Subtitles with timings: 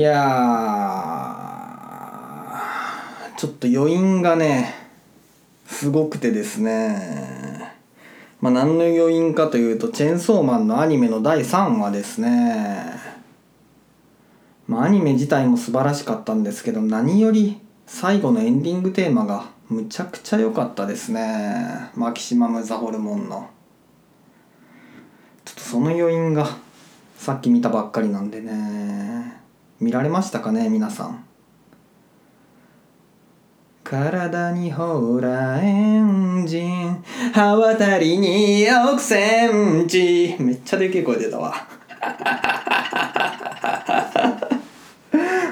[0.00, 0.16] いや
[3.36, 4.74] ちょっと余韻がね
[5.66, 7.74] すごくてですね。
[8.40, 12.94] まあ何の余韻かというとチェーンソーマンのアニメの第3話ですね。
[14.66, 21.90] まあアニメ自体も素晴らしかったんですけど何より最後のエンディングテーマがむちゃくちゃ良かったですね。
[21.94, 23.50] マキシマム・ザ・ホルモンの。
[25.44, 26.48] ちょっとその余韻が
[27.18, 29.39] さっき見たばっかりなんでね。
[29.80, 31.24] 見られましたかね皆さん。
[33.82, 40.36] 体にほらエンジン刃渡りに億センチ。
[40.38, 41.54] めっちゃでけえ声出たわ。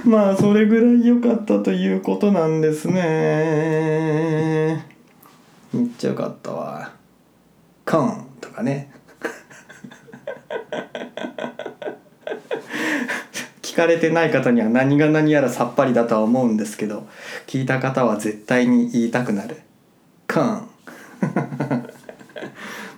[0.04, 4.84] まあそれぐらい良かったということなんですね。
[5.73, 6.92] めっちゃ良かったわ。
[7.87, 8.98] コーンとかね。
[13.79, 17.07] かれてない方には何が何やらさっぱりだとは思うんですけど
[17.46, 19.62] 聞いた方は絶対に言いたくなる。
[20.26, 20.68] コーン。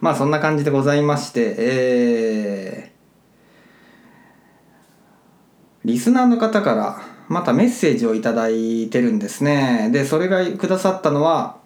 [0.00, 9.90] まあそんな感じでございましてえー、リスナーの方からまたメッセージを頂いてるんですね。
[9.92, 11.59] でそれがくださったのは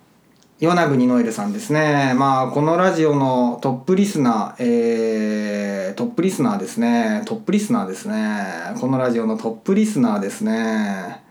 [0.60, 2.14] 与那国ノエルさんですね。
[2.16, 7.22] まあ、このラジオのトップリスナー、えー、トップリスナーですね。
[7.27, 8.77] トップリスナーですね。
[8.80, 11.24] このラジオのトップリスナーですね。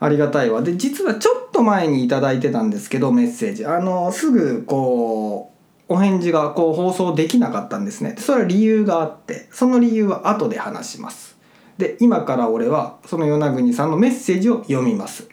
[0.00, 0.62] ありがたいわ。
[0.62, 3.66] で、実はちょっと前に頂いてたんですけど、メッセージ。
[3.66, 5.52] あの、すぐ、こ
[5.88, 8.14] う、お返事がこう放送できなかったんですね。
[8.18, 11.36] それは理由があって、その理由は後で話します。
[11.76, 15.28] で、今から俺は、その与那国さんのメッセージを読みます。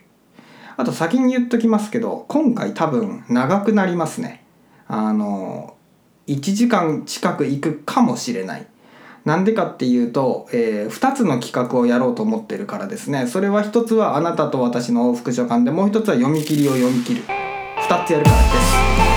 [0.81, 4.43] あと先に言っときますけど今回多分長くなりますね。
[4.87, 5.75] あの
[6.27, 8.65] 1時間近く行くかもしれない。
[9.23, 13.27] なんでかっていうと、えー、2つの企画をやろうと思ってるからですね。
[13.27, 17.21] それは1つはあなたと私の往復書館でもう1つは読み切りを読み切る。
[17.87, 19.10] 2つやるからです。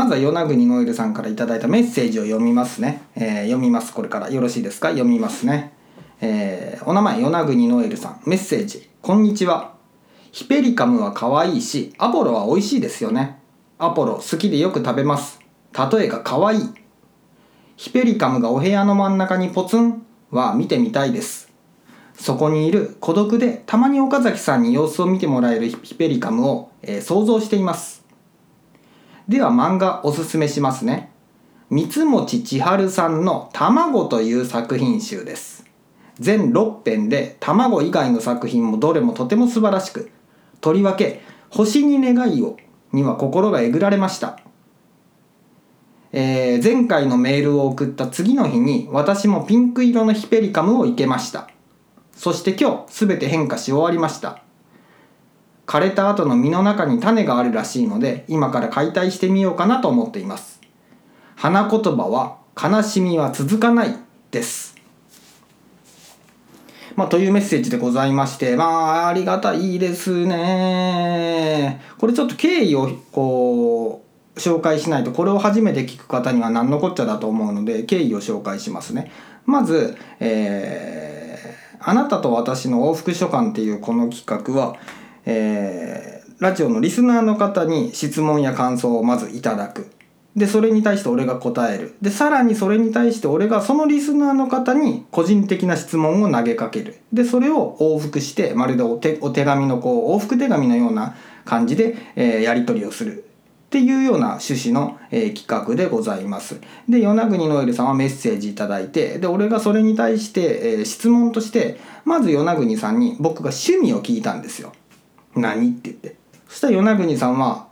[0.00, 3.02] まずは与那国ノエルさんから頂いたメッセージを読みますね。
[3.16, 4.30] えー、読みます、これから。
[4.30, 4.88] よろしいですか？
[4.88, 5.74] 読みますね。
[6.22, 8.22] えー、お名前、与那国ノエルさん。
[8.24, 8.88] メッセージ。
[9.02, 9.74] こんにちは。
[10.32, 13.40] ヒペリカムは可愛いし、アポロは美味しいですよね。
[13.76, 15.38] アポロ好きでよく食べます。
[15.92, 16.60] 例えが可愛い。
[17.76, 21.52] ヒペリカムがお部屋の真ん中にポツンは見てみたいです。
[22.14, 27.99] そこにいる孤独でたまに岡崎さんに様子を見てもらえるヒペリカムを、えー、想像しています。
[29.30, 31.12] では漫画おすすめしますね。
[31.68, 35.64] 三持千春さんの卵という作品集です。
[36.18, 40.10] 全6編で卵以外の作品もどれもとても素晴らしく、
[40.60, 42.56] とりわけ星に願いを
[42.92, 44.40] には心がえぐられました。
[46.10, 51.48] えー、前回のメールを送った次の日に私もピンク色のヒペリカムを生けました。
[52.16, 54.42] そして今日全て変化し終わりました。
[55.70, 60.60] 枯れた後の実の中に種があるらしいので今から解体してみようかなと思っています
[61.36, 63.94] 花言葉は悲しみは続かない
[64.32, 64.74] です
[66.96, 68.64] まあ、というメッセージでございまして、ま
[69.04, 71.80] あ、ありがたいですね。
[71.98, 74.04] これちょっと経緯をこ
[74.36, 79.10] う、紹介しないと、これを初めて聞く方には何のこっちゃだと思うので、経緯を紹介しますね。
[79.46, 84.76] まず、えー、あなたと私の往復書簡っていうこの企画は、
[85.26, 89.90] えー、ラジオのリスナーの方に質問や感想をまずいただく。
[90.36, 91.96] で、それに対して俺が答える。
[92.00, 97.00] で、さらにそれに対して俺がそのリスナーの方に個人的な質問を投げかける。
[97.12, 103.24] で、それを往復して、まるでお手紙のこう、往復手紙のような感じで、えー、やり取りをする。
[103.70, 106.60] っていうような趣旨の、えー、企画でございます。
[106.88, 114.72] で、与那国ノエルさんはメッセージいただいて、で、俺がそれに対して、えー、質問として、まず与那国さんに僕が趣味を聞いたんですよ。
[115.40, 115.70] 何？
[115.70, 116.16] って言って。
[116.48, 117.68] そしたら与那国さんは、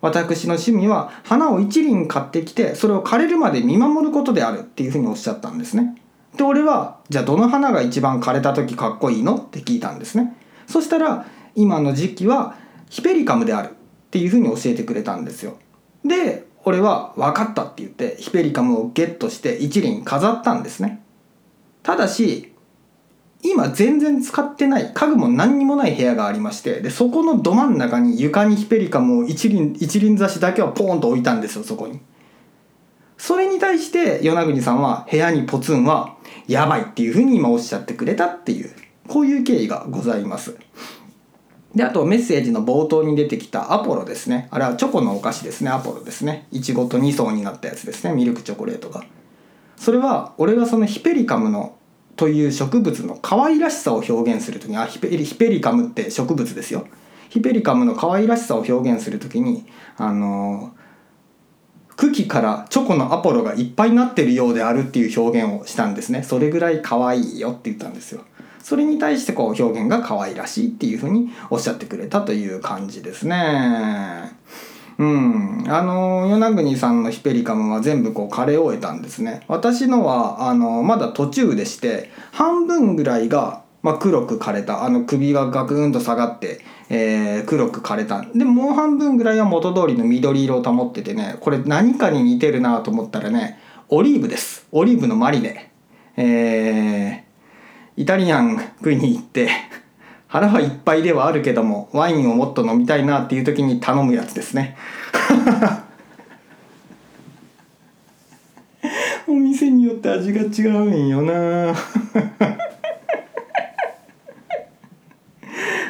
[0.00, 5.96] 私の趣味は花を一輪買ってきて、それを枯れるまで見守ることであるっていうふうにおっしゃったんですね。
[6.36, 9.36] で、俺は、じゃあどの花が一番枯れた時かっこいいの？
[9.36, 10.36] って聞いたんですね。
[10.66, 12.56] そしたら、今の時期は
[12.88, 13.72] ヒペリカムであるっ
[14.10, 15.58] ていうふうに教えてくれたんですよ。
[16.04, 21.02] で、俺は分かったって言ってヒペリカムをゲットして一輪飾ったんですね。
[21.82, 22.49] ただし、
[23.42, 32.00] 今全然使ってない家具も何にもない部屋がありましてでそこのど真ん中に床にヒペリカムを一輪一輪挿しだけはポーンと置いたんですよそこに。
[33.16, 36.16] それに対して与那国さんは部屋にポツンは
[36.48, 38.70] やばいっていうふうに今おっしゃってくれたっていう
[39.08, 40.56] こういう経緯がございます。
[41.74, 44.48] であとメッセージの冒頭に出てきたアポロですね。
[44.50, 46.46] あれはチョコのお菓子ですねアポロですね。
[46.50, 49.04] いちごと2層になったやつですねミルクチョコレートが。
[49.76, 51.76] それは俺がそのヒペリカムの
[52.16, 56.86] という植物の可愛らしさを表現する時にあヒペリヒペリカムって植物ですよ。
[57.28, 59.66] ヒペリカムの可愛らしさを表現する時に
[59.96, 60.74] あの
[61.96, 66.22] 茎からチョコのアポロがいっぱいになってるようであるっていう表現をしたんですね。
[66.22, 68.24] それぐらい可愛いよって言ったんですよ。
[68.62, 74.32] それに対してこう表現が可愛らしいっていうふうにおっしゃってくれたという感じですね。
[75.00, 79.40] うん、あの与那国さんのヒペリカムは全部こう枯れ終えたんですね。
[79.48, 84.84] 私のはあのまだ途中でして半分ぐらいが、まあ、黒く枯れた。
[84.84, 86.60] あの首がガクンと下がって、
[86.90, 88.26] えー、黒く枯れた。
[88.34, 93.58] でもう半分ぐらいは元通りの緑色を保っててねこれ何かに似てるなと思ったらね
[93.88, 94.66] オリーブです。
[94.70, 95.72] オリーブのマリネ。
[96.18, 99.48] えー、イタリアン食いに行って
[100.30, 104.76] 腹はいっぱいではあるけどもワインをもっと飲みたいなっていう時に頼むやつですね。
[109.26, 111.74] お店によって味が違うんよな。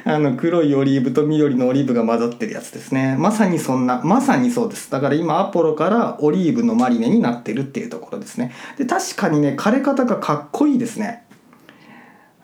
[0.06, 3.16] あの黒いオリーブと緑のオリーブが混ざってるやつですね。
[3.18, 4.90] まさにそんなまさにそうです。
[4.90, 8.52] だから今アポロからオリーブのマリネになってるっていうところですね。
[8.78, 11.26] で確かにね枯れ方がかっこいいですね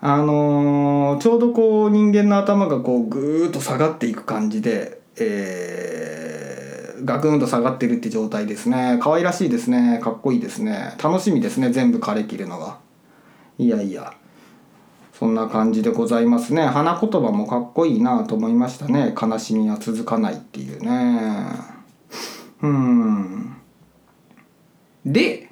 [0.00, 8.98] あのー、ちょうどこう人間の頭がこうぐーっと下がっていく感じで、えー、ガクンと下がってるって状態ですね。
[9.00, 10.00] 可愛らしいですね。
[10.02, 10.94] かっこいいですね。
[11.02, 11.70] 楽しみですね。
[11.70, 12.78] 全部枯れきるのが。
[13.58, 14.12] いやいや。
[15.18, 16.66] そんな感じでございますね。
[16.66, 19.14] 花言葉もかっこいいなと思いましたね。
[19.20, 21.48] 悲しみは続かないっていうね。
[22.60, 23.56] うん。
[25.06, 25.45] で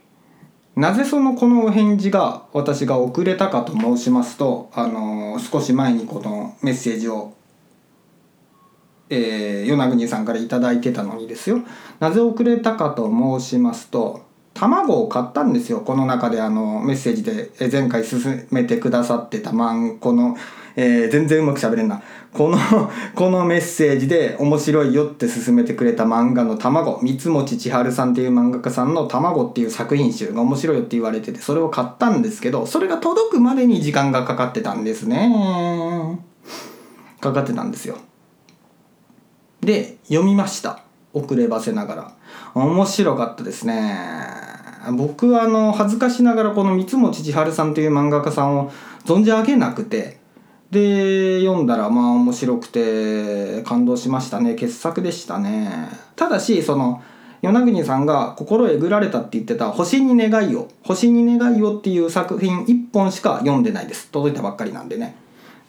[0.76, 7.34] なぜそのこのお返事が私が遅れたかと申しますと、あの、少し前にこのメッセージを、
[9.08, 11.60] えー、与那国さんから頂いてたのにですよ。
[12.00, 14.24] なぜ遅れたかと申しますと
[14.54, 15.80] 卵を買ったんですよ。
[15.80, 20.36] この中であのメッセージで前回進めてくださってたマンこの
[20.76, 22.02] えー、全然うまく喋れんな。
[22.32, 22.58] この
[23.14, 36.18] このメッセージで面白いよって勧めてくれた漫画の卵、三持千春さんっていう漫画家さんの卵っていう作品集が面白いよって言われてて、それを買ったんですけど、それが届くまでに時間がかかってたんですね。
[37.20, 37.96] かかってたんですよ。
[39.60, 40.80] で、読みました。
[41.12, 42.12] 遅ればせながら。
[42.54, 43.96] 面白かったですね。
[44.92, 48.70] 僕はあの、恥ずかしながらこの三持千春さんという漫画家さんを
[49.04, 50.18] 存じ上げなくて、
[50.74, 54.56] で読んだらまあ面白くて感動しましたね。
[54.56, 55.88] 傑作でしたね。
[56.16, 57.00] ただしその
[57.42, 64.08] 与那国さんが心えぐられたって言ってた「星に願いを」「星に願いを」っていう作品1本しか読んでないです。
[64.10, 65.16] 届いたばっかりなんでね。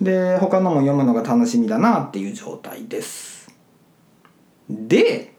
[0.01, 3.53] で他のも読むのが楽しみだなっていう状態です。
[4.69, 5.35] で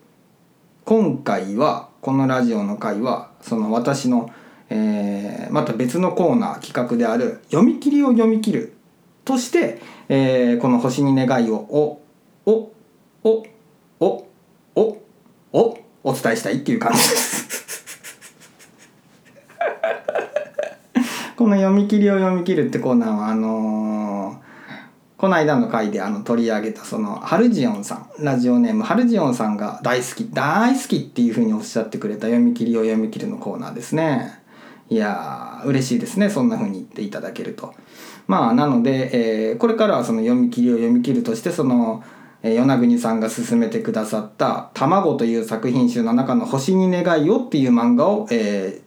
[0.84, 4.30] 今回はこのラジオの回はその私の、
[4.70, 8.74] えー、また別のコーナー企画である「読み切りを読み切る」
[9.26, 12.00] として、えー、この星に願いをお
[12.46, 12.72] お
[13.24, 13.44] お
[13.98, 14.26] お
[14.76, 15.02] お
[15.52, 17.46] おお伝えしたいっていう感じです
[21.36, 24.36] この読み切りを読み切るってコーナーはあのー、
[25.16, 34.38] この間の回であの取り上げたそのハルジオンさんラジオネームハルジオンさんが大好き大好きっていうふうにおっしゃってくれた読み切りを読み切るのコーナーですね
[34.88, 37.74] いやー嬉しいですねそんなふうに言っていただけると。
[38.26, 42.02] まあなので、えー、これからはその読み切りを読み切るとしてその、
[42.42, 48.86] え、与那国さんが勧めてくださった「卵」という作品集の中の「星に願いを」っていう漫画を、えー、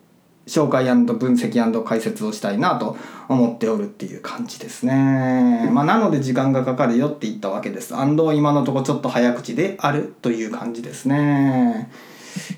[0.50, 2.98] 紹介分析解説をしたいなと
[3.30, 5.70] 思っておるっていう感じですね。
[5.72, 7.96] まあ、なので時間がかかるよって言ったわけです。
[7.96, 11.90] 安藤今のとこちょっと早口であるという感じですね。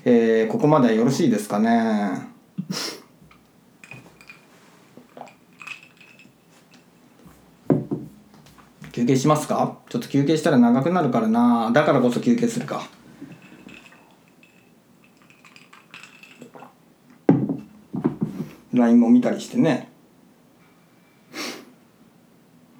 [0.04, 2.28] えー、ここまではよろしいですかね。
[8.92, 9.78] 休憩しますか？
[9.88, 11.70] ちょっと休憩したら長くなるからな。
[11.72, 12.82] だからこそ休憩するか。
[18.74, 19.90] LINE も見たりしてね。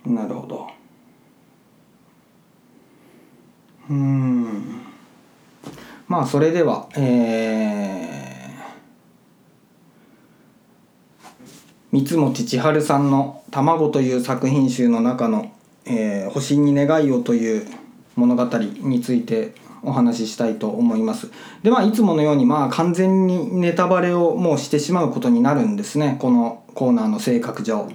[0.04, 0.68] なるほど。
[3.88, 4.82] うん。
[6.08, 15.52] まあそれではえー、三持千春さんの「卵」という作品集の中の
[15.84, 17.66] えー、星に願いをという
[18.16, 21.30] 物語についてお話ししたいと思います。
[21.62, 26.16] でまあいつものようにまあ完全にネタバレをもうしてしまうことになるんですね。
[26.20, 27.88] このコーナーの性格上。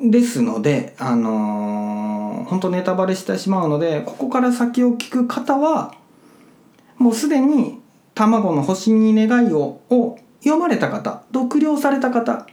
[0.00, 5.94] ですのであのー、本当ネタバレしてしまうのでここから先を聞く方は
[6.98, 7.80] もうすでに
[8.14, 12.46] 卵の星に願いをを読まれた方読了された方ある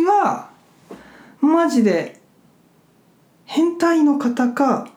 [0.00, 0.50] いは
[1.40, 2.20] マジで
[3.44, 4.90] 変態の方か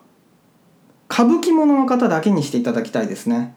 [1.10, 3.56] 歌舞伎者の方だけにしていただきたいですね。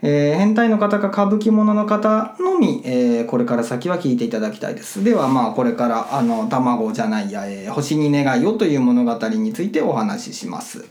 [0.00, 5.02] えー、変態の方か歌舞伎者の方のみ、えー、これから先は聞いていただきたいです。
[5.02, 10.86] ではまあこれからあの卵じゃないや、えー、星に願いをという物語についてお話しします。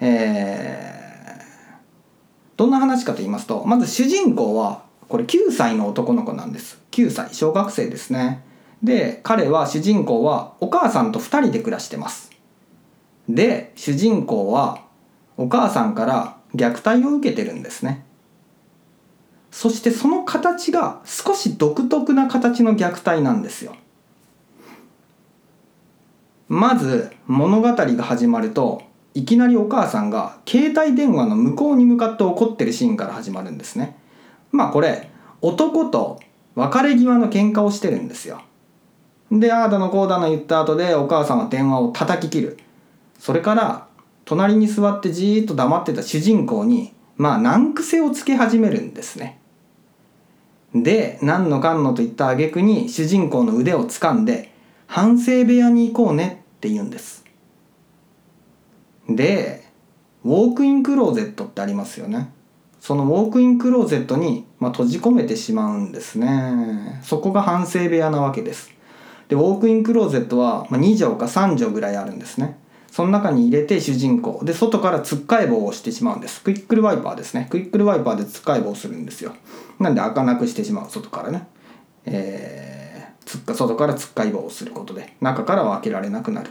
[0.00, 1.42] えー、
[2.56, 6.80] どんな話かと言いますとまず主人公はこれ9歳の男の子なんです。
[6.90, 8.42] 9歳小学生ですね。
[8.82, 12.30] で彼は主人公はお母さんと2人で暮らしてます。
[13.28, 14.82] で主人公は
[15.36, 18.04] お母さんから虐待を受けてるんですね。
[19.50, 23.76] そしてその形が少し独特な形の虐待なんですよ。
[26.48, 28.82] まず物語が始まると
[29.14, 33.96] いきなりお母さんが携帯電話の向こうに向かって怒ってるシーンから始まるんですね。
[34.50, 35.10] まあこれ
[35.40, 36.20] 男と
[36.54, 38.42] 別れ際の喧嘩をしてるんですよ。
[39.32, 42.58] でああだのこうだの言った後でお母さんは電話を叩き切る
[43.18, 43.86] それから
[44.26, 49.38] 隣に座ってじーっと黙ってた主人公にまあ難癖をつけ始めるんですね。
[50.74, 54.52] で何のかんのと言った挙句に主人公の腕を掴んで
[54.86, 57.24] 反省部屋に行こうねって言うんです。
[59.08, 59.64] で
[60.24, 62.32] ウォークインクローゼットってありますよね。
[62.80, 67.00] そのウォークインクローゼットに、まあ、閉じ込めてしまうんですね。
[67.04, 68.71] そこが反省部屋なわけです。
[69.32, 72.58] でウォークインクローゼットは、2畳か3畳ぐらいあるんですね。
[72.90, 74.42] その中に入れて主人公。
[74.44, 76.42] で外からつっかえ棒をしてしまうんです。
[76.42, 77.46] クイックルワイパーですね。
[77.48, 79.32] クイックルワイパーでつっかえ棒をするんですよ。
[79.78, 80.90] なんで開かなくしてしまう。
[80.90, 81.46] 外からね。
[82.04, 85.14] えー、つっか外からつっかい棒をすることで。
[85.22, 86.50] 中からは開けられなくなる。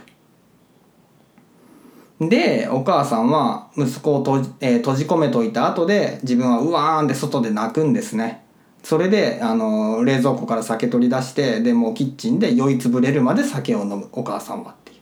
[2.20, 8.42] でお母さんは息子をと、えー、閉じ込めといた後で自分はうわーんって外で泣くんですね。
[8.82, 14.98] それであの冷蔵庫から酒取り出してでもうキッチンで酔いつぶれるまで酒を飲むお母さんはっていう。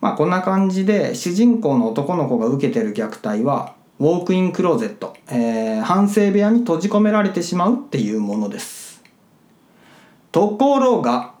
[0.00, 9.02] まあこんな感じで主人公の男の子が受けてる虐待はウォークインクローゼット、えー、反省部屋に閉じ込められてしまうっていうものです。
[10.32, 11.34] ところが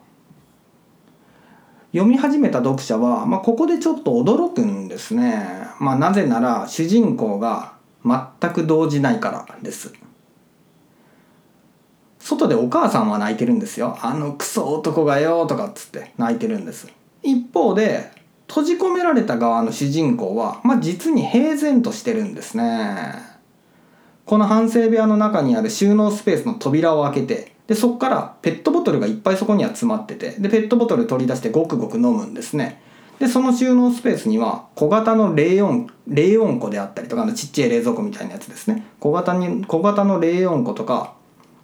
[1.92, 9.92] 読み始めた読者は、まあ、ここでちょっと驚くんですね、まあ、なぜなら主人公が全く動じないからです。
[12.24, 13.98] 外でお母さんは泣いてるんですよ。
[14.00, 16.88] あのクソ男がよとかっつって泣いてるんです。
[17.22, 18.10] 一方で
[18.48, 23.14] 閉じ込められた側の主人公は、まあ、実に平然としてるんですね。
[24.24, 32.80] この反省部屋の中にある収納スペースの扉を開けてでそこからペットボトルがいっぱいそこには詰まっててでペットボトル取り出してごくごく飲むんですね。
[33.18, 38.86] でその収納スペースには小型の冷温冷温庫であったりとかあのちっちゃい冷蔵庫みたいなやつですね。
[38.98, 41.12] 小型に小型の冷温庫とか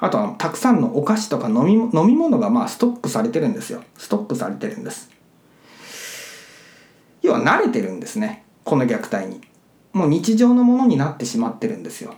[0.02, 3.82] あとはたくさんのお菓子とか飲み飲み物がまあストックされてるんですよ。
[3.98, 5.10] ストックされてるんです。
[7.22, 8.44] 要は慣れてるんですね。
[8.64, 9.42] この虐待に。
[9.92, 12.14] もう日常のものになってしまってるんですよ。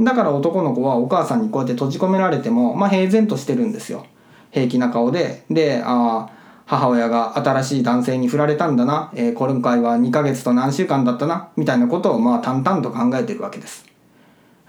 [0.00, 4.06] だから男の子はお母さんにこうやって閉じ込められても、まあ、平然としてるんですよ。
[4.50, 5.44] 平気な顔で。
[5.48, 6.36] でああ
[6.66, 11.50] 母親が新しい男性に振られたんだな、えー、今回は2ヶ月と何週間だったな。
[11.56, 13.85] みたいなことをまあ淡々と考えてるわけです。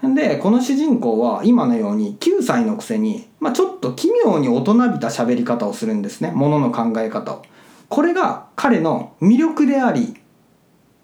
[0.02, 6.30] でこの主人公は今のように9歳のくせに、まあ、ちょっと奇妙に大人びた喋り方をするんですね。
[6.30, 7.42] ものの考え方を。
[7.88, 10.14] これが彼の魅力であり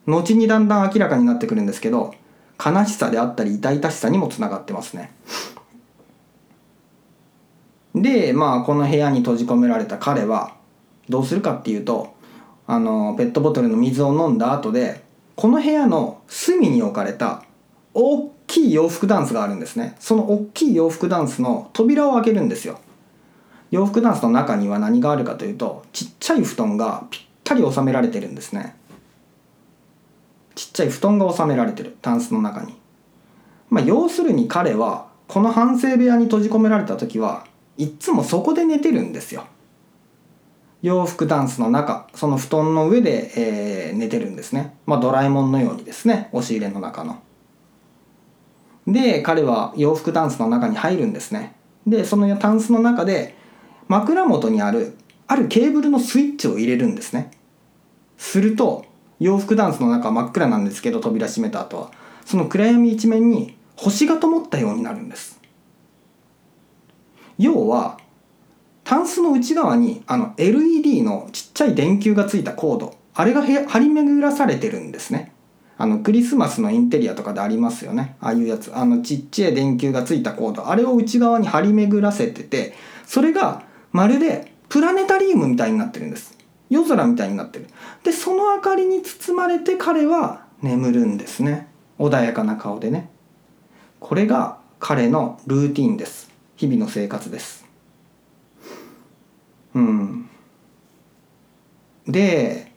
[0.07, 2.15] 後にだんだん明らかになってくるんですけど
[2.65, 5.13] 悲しさであったり痛々しさにもつながってますね。
[7.95, 10.55] でまあこの部屋に閉じ込められた彼は
[11.09, 12.15] どうするかっていうと
[12.67, 15.03] あのペットボトルの水を飲んだ後で
[15.37, 17.45] この部屋の隅に置かれた
[17.93, 19.97] 大きい洋服ダンスがあるんですね。
[19.99, 22.79] その大きい洋服ダンスの扉を開けるんですよ。
[23.73, 28.77] 洋服ダンスの中には何があるかというとちっちゃい布団がぴったり収められてるんですね。
[30.55, 32.77] ちっちゃい布団が収められてるタンスの中に。
[33.71, 37.47] まあ要するに彼はこの反省部屋に閉じ込められた時は
[37.77, 39.47] いっつもそこで寝てるんですよ。
[40.83, 44.77] 洋服ダンスの中その布団の上で、えー、寝てるんですね。
[44.87, 47.19] まあドラえもんのようにですね押し入れの中の。
[48.87, 51.55] で彼は洋服ダンスの中に入るんですね。
[51.87, 53.35] でそのタンスの中で
[53.89, 57.31] 枕元にあるあるケーブルのスイッチを入れるんですね。
[58.17, 58.85] すると
[59.21, 61.91] 洋服ダンスの中真っ暗なんですけど扉閉めた後は。
[62.25, 65.41] その暗闇一面に星が灯ったようになるんです。
[67.39, 67.99] 要は
[68.85, 75.34] タンスの内側にあの LED のちっちゃい電球がついたコードあれが張り巡らされてるんですね。
[75.77, 78.17] あのクリスマスのインテリアとかでありますよね。
[78.21, 78.75] ああいうやつ。
[78.75, 80.69] あのちっちゃい電球がついたコード。
[80.69, 82.75] あれを内側に張り巡らせてて
[83.07, 83.63] それが
[83.93, 86.37] まるでプラネタリウムみたいになってるんです。
[86.71, 87.67] 夜空みたいになってる。
[88.03, 91.69] でその明かりに包まれて彼は眠るんですね。
[91.99, 93.11] 穏やかな顔でね。
[94.01, 96.31] これが彼のルーティンです。
[96.57, 97.65] 日々の生活です。
[99.75, 100.29] うん。
[102.07, 102.74] で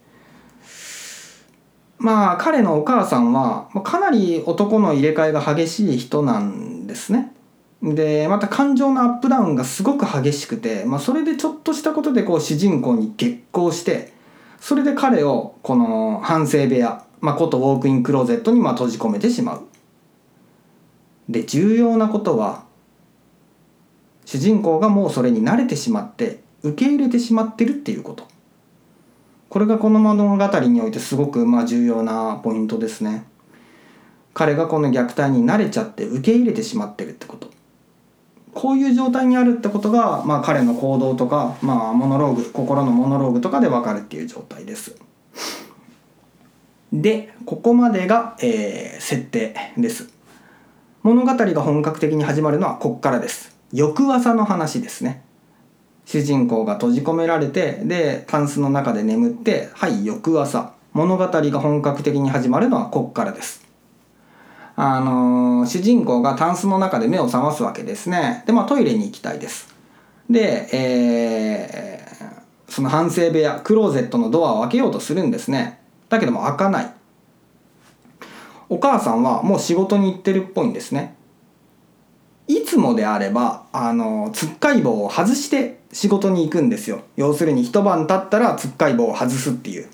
[2.00, 7.34] まあ彼のお母さんはかなり男の入れ替えが激しい人なんですね
[7.82, 14.14] でまた感情のアップダウンがすごく激しくて、まあ、それでちょっとしたことでこう主人公に激高して
[14.60, 19.68] それで彼をこの反省部屋、まあ、ことウォークインクローゼットにまあ閉じ込めてしまう。
[21.30, 22.64] で重要なことは
[24.26, 28.28] 主人公がもうそれに慣れてしまって受け入れてしまってるっていうこと
[29.50, 33.26] これがこの物語においてすごくまあ重要なポイントですね。
[34.34, 37.50] 彼がこの虐待に慣れちゃって受け入れてしまってるってこと。
[38.54, 44.96] こういう状態にあるってことが、まあ、彼の行動とか、まあ、モノローグ心のモノローグとかで分かるっていう状態です。
[46.92, 50.10] でここまでが、えー、設定です。
[51.04, 53.56] 物語が本格的に始まるのはこっからです。
[53.72, 55.24] 翌朝の話ですね。
[56.08, 63.68] 主人公が閉じ込められてでタンスの中で眠ってはい翌朝物語が本格的に始まるのはこっからです
[64.80, 68.44] あのー、主人公がタンスの中で目を覚ますわけですね。
[68.46, 69.74] で、まあトイレに行きたいです。
[70.30, 75.82] で、えー、その反省部屋、クローゼットのドアを開けようとするんですね。
[76.10, 76.94] だけども開かない。
[78.70, 81.16] お母さんはもう仕事に行ってるっぽいんですね。
[82.46, 87.02] いつもであれば、あの、つっかい棒を外して仕事に行くんですよ。
[87.16, 89.88] 要するに一晩経ったらつっかい棒を外すっていう。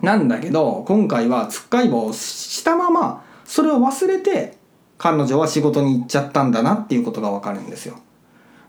[0.00, 4.56] なんだけど、今回はつっかい棒をしたままそれを忘れて
[4.98, 7.98] 彼女は仕事に行っちゃったんだなっていうことがわかるんですよ。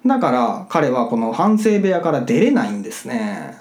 [0.05, 3.57] だから彼はこの反省部屋から出れないんですね。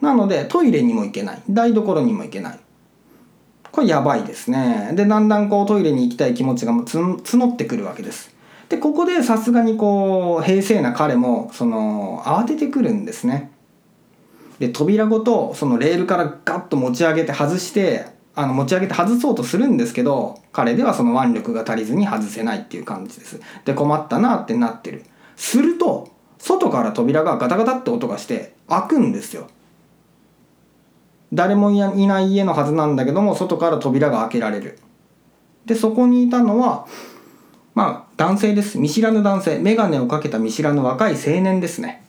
[0.00, 1.42] なのでトイレにも行けない。
[1.48, 2.58] 台所にも行けない。
[3.70, 4.92] これやばいですね。
[4.94, 8.34] でだんだんこうトイレに行きたい気持ちが募ってくるわけです。
[8.68, 13.50] でここでさすがにこう平静な彼もその慌ててくるんですね。
[14.58, 23.40] で扉ごとそのレールからガッと持ち上げて外してあの持ち上げて外そうとするんですけど彼ではその腕力が足りずに外せないっていう感じです。
[23.64, 25.04] で困ったなってなってる。
[25.36, 29.48] すると外から扉がガタガタって音がして開くんですよ。
[31.32, 34.78] 誰もいない家のはずなんだけども外から扉が開けられる。
[35.66, 36.86] でそこにいたのは
[37.74, 38.78] まあ男性です。
[38.78, 39.60] 見知らぬ男性。
[39.60, 42.02] 眼鏡をかけた見知らぬ若い青年ですね。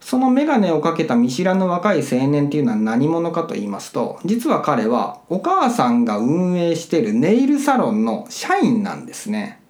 [0.00, 9.60] その眼鏡をかけた見知らぬ若い青年っていうのは何者かと言いますと実は彼はお母さんが運営してるネイルサロンの社員なんですね。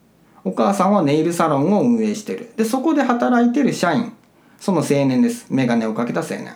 [0.44, 2.52] お母さんはネイルサロンを運営してる。
[2.56, 4.12] でそこで働いてる社員
[4.60, 5.46] その青年です。
[5.50, 6.54] 眼鏡をかけた青年。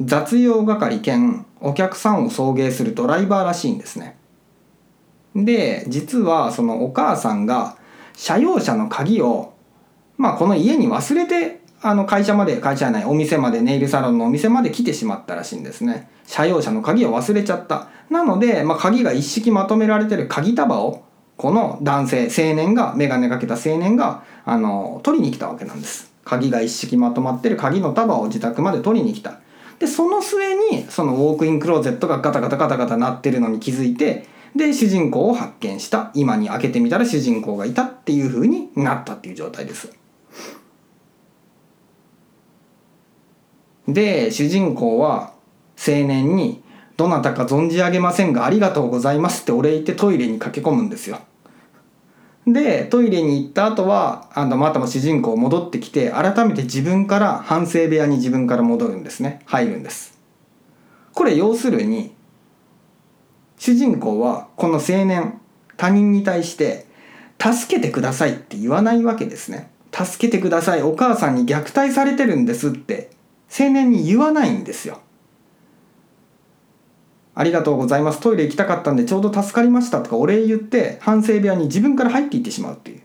[0.00, 4.16] 雑用係兼お客さんを送迎するドライバーらしいんですね。
[5.34, 7.76] で実はそのお母さんが
[8.16, 9.54] 車用車の鍵を
[10.16, 16.08] まあこの家に忘れてあの会社まで会社じゃないお店までネイルサロンのお店まで来てしまったらしいんですね。
[16.26, 17.88] 車用車の鍵を忘れちゃった。
[18.08, 21.04] なので、まあ、鍵が一式まとめられてる鍵束を
[21.36, 26.10] この男性青年が眼鏡かけた青年があの取りに来たわけなんです。
[26.24, 29.40] 鍵が一式まとまってる鍵の束を自宅まで取りに来た。
[29.78, 39.92] でその末にそのウォークインクローゼットがガタガタガタガタ鳴ってるのに気づいてで主人公を発見した今に開けてみたら主人公がいたっていう風になったっていう状態です
[43.88, 45.34] で主人公は
[45.76, 46.62] 青年に
[46.96, 51.18] 「どなたか存じ上げませんがありがとうございます」ってお礼言ってトイレに駆け込むんですよ。
[52.46, 60.18] でトイレに行った後はあのまたも主人公戻ってきて改めて自分から反省部屋に自分から戻るんですね入るんです。
[61.14, 62.14] これ要するに
[63.58, 65.40] 主人公はこの青年
[65.76, 66.86] 他人に対して
[67.40, 69.70] 「助けてください」って言わないわけですね。
[69.92, 73.10] 助けてくださいお母さんに虐待されてるんですって
[73.48, 75.00] 青年に言わないんですよ。
[77.36, 78.20] ありがとうございます。
[78.20, 83.00] トイレ行きたかったんでちょうど助かりましたとかお礼言って反省部屋に自分から入っていってしまうっていう。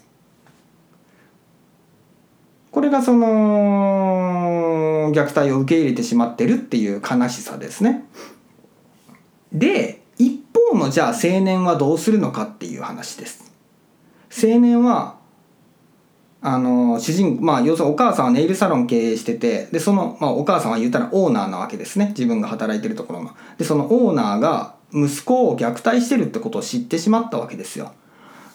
[2.71, 8.05] これがその虐待を受け入れてしまってるっていう悲しさですね。
[9.51, 9.98] で
[10.71, 13.51] 方のじゃあ青年はどうするのかっていう話です。
[14.31, 15.17] 青年は
[16.41, 23.31] あの主人まあ要するにお母さんはネイルサロン経営しててでその、まあ、お母さんは言ったらオーナーなわけですね自分が働いてるところの。
[23.57, 27.93] でそのオーナーが息子を虐待してるってことを知ってしまったわけですよ。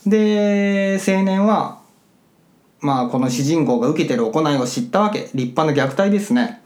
[0.06, 1.80] で青年は
[2.80, 6.62] まあこの主人公が受けてる行いを知ったわけ立派な虐待ですね。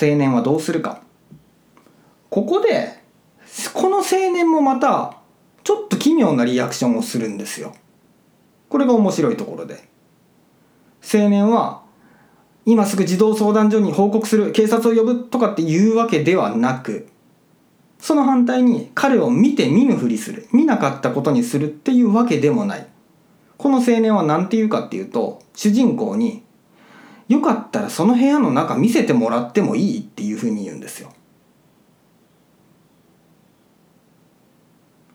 [0.00, 1.00] 青年はどうするか。
[2.30, 3.01] ここで
[3.74, 5.16] この青年もまた
[5.64, 7.74] ちょっと奇妙なリアクションをするんですよ。
[8.68, 9.88] これが面白いところで。
[11.02, 11.82] 青年は
[12.64, 17.08] 今すぐ児童相談所に報告する警察を呼ぶとかっていうわけではなく
[17.98, 22.86] その反対に彼を見て見ぬふりする見なかったことにするっていうわけでもない
[23.58, 26.44] この青年は何て言うかっていうと主人公に
[27.28, 31.12] 「よかったらその部屋の中見せてもらってもいい?」っていうふうに言うんですよ。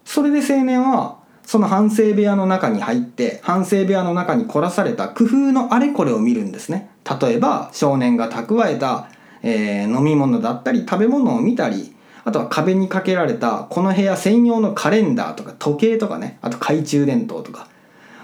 [0.07, 6.89] それで青年はその反省部屋の中に入って反省部屋の中に凝らされた工夫のあれこれを見るんですね。
[7.21, 9.09] 例えば少年が蓄えた、
[9.43, 11.93] えー、飲み物だったり食べ物を見たり
[12.23, 17.67] あとは壁にかけられたこの部屋専用のカレンダーとか時計とかねあと懐中電灯とか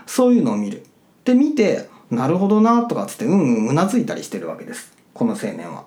[0.05, 0.85] そういうのを見る。
[1.25, 4.93] で見てなるほどなとかつってうんうんうなずいたりしてるわけです。
[5.13, 5.83] この青年は。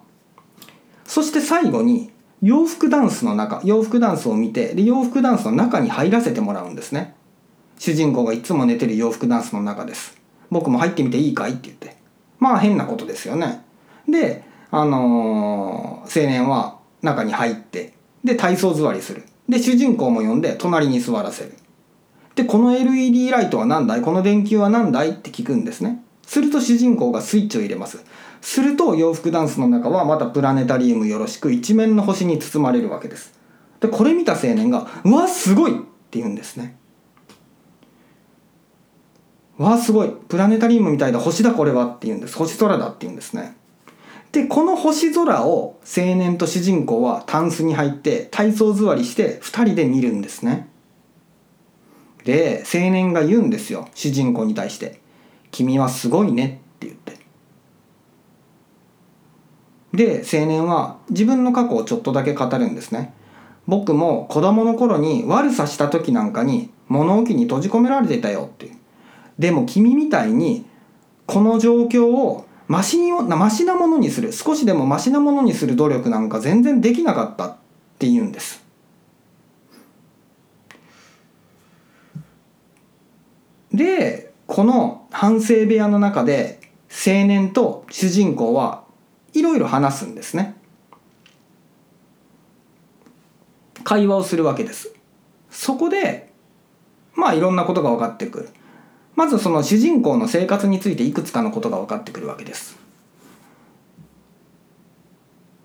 [1.07, 2.11] そして最後に
[2.43, 7.15] 洋服ダンスの中洋服ダンスを見てで洋服ダンスの中に入らせてもらうんですね
[7.79, 10.19] 主人公がいつも寝てる洋服ダンスの中です
[10.51, 11.97] 僕も入ってみていいかいって言って
[12.39, 13.65] まあ変なことですよね
[14.09, 17.97] であのー、青年は中に入って
[18.27, 19.23] で、体操座りする。
[19.49, 21.55] で、主人公も呼んで、隣に座らせる。
[22.35, 24.03] で、この LED ライトは何だい？
[24.03, 25.11] この電球は何だい？
[25.11, 26.03] って聞くんですね。
[26.27, 28.05] すると主人公がスイッチを入れます。
[28.47, 33.35] すると洋服ダンスの中はまたプラネタリウムよろしく一面の星に包まれるわけです。
[33.81, 36.77] で、これ見た青年が、うわ、すごいって言うんですね。
[39.59, 40.13] わあすごい。
[40.29, 41.19] プラネタリウムみたいだ。
[41.19, 42.37] 星だこれはって言うんです。
[42.37, 43.57] 星空だって言うんですね。
[44.31, 50.69] でこの星空を青年と主人公はタンスに入って体操座りして2人で見るんですね。
[52.25, 55.01] で青年が言うんですよ主人公に対して
[55.51, 57.17] 「君はすごいね」って言って
[59.97, 63.15] で青年は自分の過去をちょっとだけ語るんですね。
[63.67, 68.71] 僕も子供の頃に悪さした時なんかに物置に閉じ込められてたよって
[69.39, 70.67] でも君みたいに
[71.27, 77.57] この状況をマシにマシなものにする少しでもマシなものにする努力なんか全然できなかったっ
[77.99, 78.65] て言うんです。
[83.73, 88.86] でこの反省部屋の中で青年と主人公は
[89.39, 90.57] いろいろ話すんですね。
[93.85, 94.93] 会話をするわけです。
[95.51, 96.33] そこで
[97.15, 98.49] まあいろんなことが分かってくる。
[99.15, 102.77] まずその主人公の生活についていくつかのことが分かってくるわけです。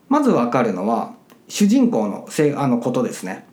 [0.09, 1.13] まず分かるのは
[1.47, 3.45] 主人公のせあのことですね。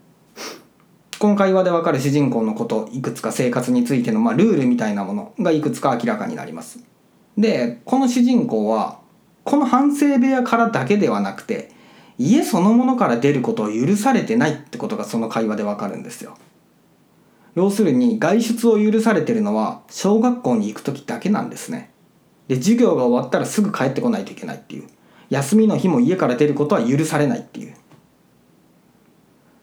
[1.18, 6.81] この会話で分かる主人公のこといくつか生活についての、まあ、ルールみたいなものがいくつか明らかになります。
[7.37, 8.97] でこの主人公は
[9.48, 11.70] この反省部屋からだけではなくて
[12.18, 16.37] 家そのものから出ることを許されてないってことがその会話で分かるんですよ。
[17.54, 21.90] 要するに外出を許されてるのは小学校に行く時だけなんですね。
[22.46, 24.84] で授業が終わったらすぐ帰ってこないといけないっていう。
[25.30, 27.74] 休みの日も家から出ることは許されないっていう。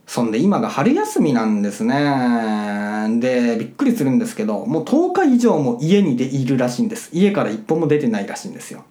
[0.08, 3.20] そんで今が春休みなんですね。
[3.20, 7.12] でびっくりするんですけどもう10日以上も家にでいるらしいんです。
[7.14, 8.84] 家から一歩も出てないらしいんですよ。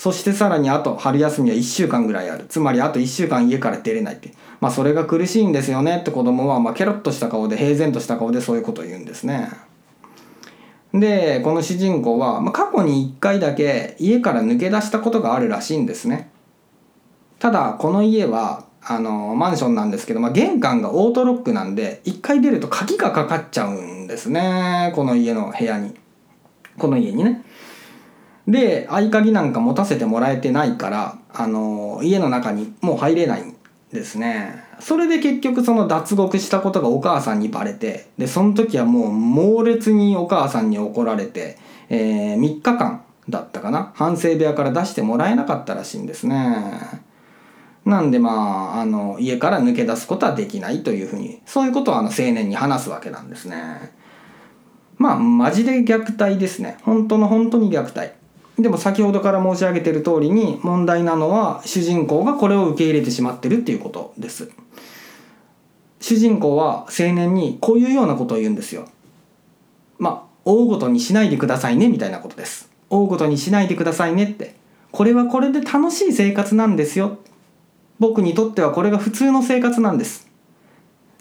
[0.00, 2.46] そしてさらにあと春休みは1週間ぐらいある。
[2.48, 4.32] つまりあと1週間家から出れないって。
[4.58, 9.50] まあそれが苦しいんですよねって子供はまあケロッとした顔で平然とした顔でそういうことを言うんですね。
[10.94, 16.30] でこの主人公は、まあ、過去に1回だけ家から抜け出したことがあるらしいんですね。
[17.38, 25.94] ただこの家はあのマンションなんですけど、まあ、玄関がオートロックなんで1回出ると鍵がかかっちゃうんですねこの家の部屋に。
[26.78, 27.44] この家にね。
[28.48, 33.56] で合鍵なんか持たせてもらえてないからあの家の中にもう入れないん
[33.92, 34.64] ですね。
[34.80, 43.92] それで結局その脱獄したことがお母さんにバレてでその時はもう猛烈にお母さんに怒られて、えー、3日間だったかな。
[43.94, 47.10] 反省部屋から出してもらえなかったらしいんですね。
[47.84, 53.92] なんでまああの家から抜け出すことはできないというふうにそういうことをあの青年に話すわけなんですね。
[54.98, 56.78] まあマジで虐待ですね。
[56.82, 58.19] 本当の本当に虐待。
[58.62, 64.50] でも先ほどから申し上げている通りに問題なのは主人公がこれを受け入れてしまってるっていうことです。
[66.00, 68.88] 主人公は青年にこういうようなことを言うんですよ。
[69.98, 72.70] まあ大ごとにしないでくださいねみたいなことです。
[72.88, 74.54] 大ごとにしないでくださいねって。
[74.92, 77.18] これはこれで楽しい生活なんですよ。
[77.98, 80.28] 僕にとってはこれが普通の生活なんです。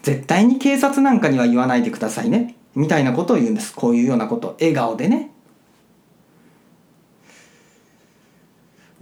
[0.01, 2.55] 絶対に警察なんかには言わないでくださいね。
[2.73, 3.75] みたいなことを言うんです。
[3.75, 4.55] こういうようなこと。
[4.59, 5.31] 笑顔でね。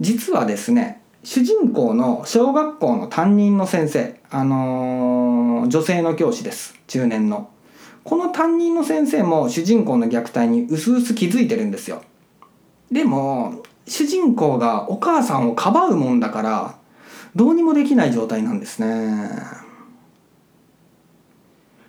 [0.00, 6.78] 実はですね主人公の小学校の担任の先生あのー、女性の教師です。
[6.86, 7.50] 中年の。
[8.04, 12.02] この担任の先生も主人公の虐待にうすうす気づいてるんですよ。
[12.90, 16.78] でも主人公がお母さんをかばうもんだから
[17.34, 19.30] どうにもできない状態なんですね。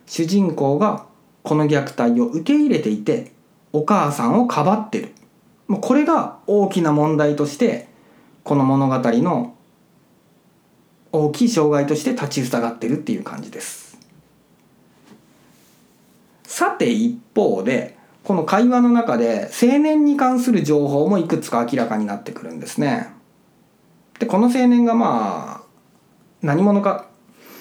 [0.06, 1.06] 主人公が
[1.42, 3.32] この虐待を受け入れていて
[3.72, 5.12] お母さんをかばってる。
[5.68, 7.89] もうこれが大きな問題として
[8.44, 9.54] この物語の
[11.12, 13.98] 大きい障害として立ちふさがってるっていう感じです。
[16.44, 23.08] さて一方でこの会話の中で青年に関する情報もいくつか明らかになってくるんですね。
[24.18, 25.66] でこの青年がまあ
[26.42, 27.06] 何者か。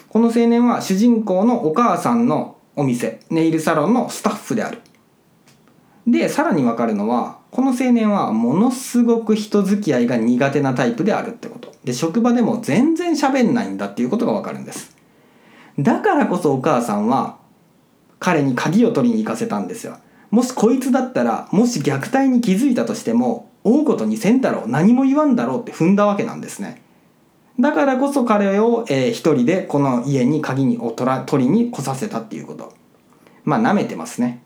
[0.09, 4.79] この青年は主人公のお母さんのお店ネイルサロンのスタッフである。
[6.07, 11.73] でさらに分かるのはこの青年はものすごく人付き合いが苦手なタイプであるってこと。
[11.83, 14.95] で職場でも全然喋んないんだっていうことが分かるんです。
[15.79, 17.37] だからこそお母さんは
[18.19, 19.97] 彼に鍵を取りに行かせたんですよ。
[20.29, 26.83] もしこいつだったらもし虐待に気づいたとしても大ことにせんだろう何も言わんだろうって踏んだわけなんですね。
[27.59, 32.73] だからこそ彼を、えー、一人でこの家に鍵にを取ら取りに来させたっていうこと。
[33.43, 34.43] まあ舐めてますね。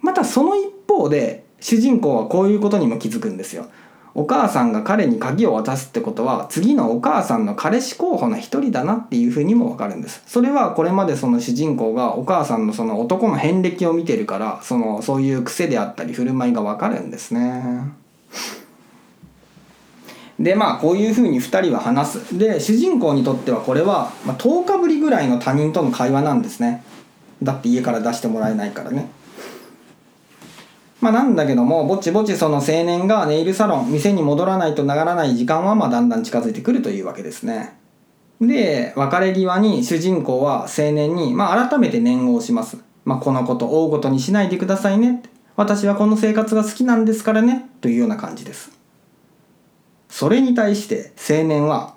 [0.00, 3.66] またその一方で主人公はこういうことにも気づくんですよ。
[4.14, 10.22] お母さんが彼に鍵を渡すってことは次のお母さんの彼氏候補の一人だなっていうふうにもわかるんです。
[10.26, 17.92] それはこれまでその主人公がお母さんのその男の遍歴を見てるからそのそういう癖であったり振る舞いがわかるんですね。
[20.38, 22.38] でまあこういうふうに2人は話す。
[22.38, 26.82] で主人公にとってはこれは、ま、10日ぶりぐらいの他人との会話なんですね。
[27.42, 29.10] だって家から出してもらえないからね。
[31.00, 37.78] まあ、なんだけどもぼちぼちその青年がネイルサロン店に戻らないとならない時間はまあだんだん近づいてくるというわけですね。
[38.40, 45.22] で別れ際に主人公は青年に、まあ、改めて念を押します、まあ、このこと大ごとにしないでくださいね。
[45.54, 47.70] 私はこの生活が好きなんですからね。
[47.80, 48.70] というような感じです。
[50.08, 51.94] それに対して青年は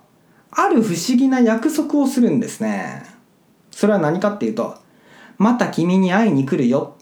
[0.51, 3.03] ある不思議な約束をするんですね。
[3.71, 4.77] それは何かっていうと
[5.37, 6.95] また君に会いに来るよ。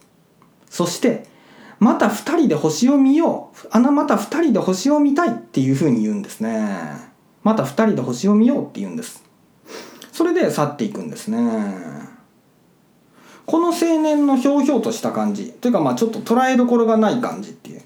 [0.69, 1.26] そして
[1.79, 3.67] また2人で星を見よう。
[3.71, 6.67] あのまた2人で星を見たいっていうふうに言うんですね。
[7.43, 9.23] また2人で星を見ようって言うんです。
[10.11, 11.37] それで去っていくんですね。
[13.45, 15.51] この青年のひょうひょうとした感じ。
[15.51, 17.81] というかまあちょっと捉えどころがない感じっていう。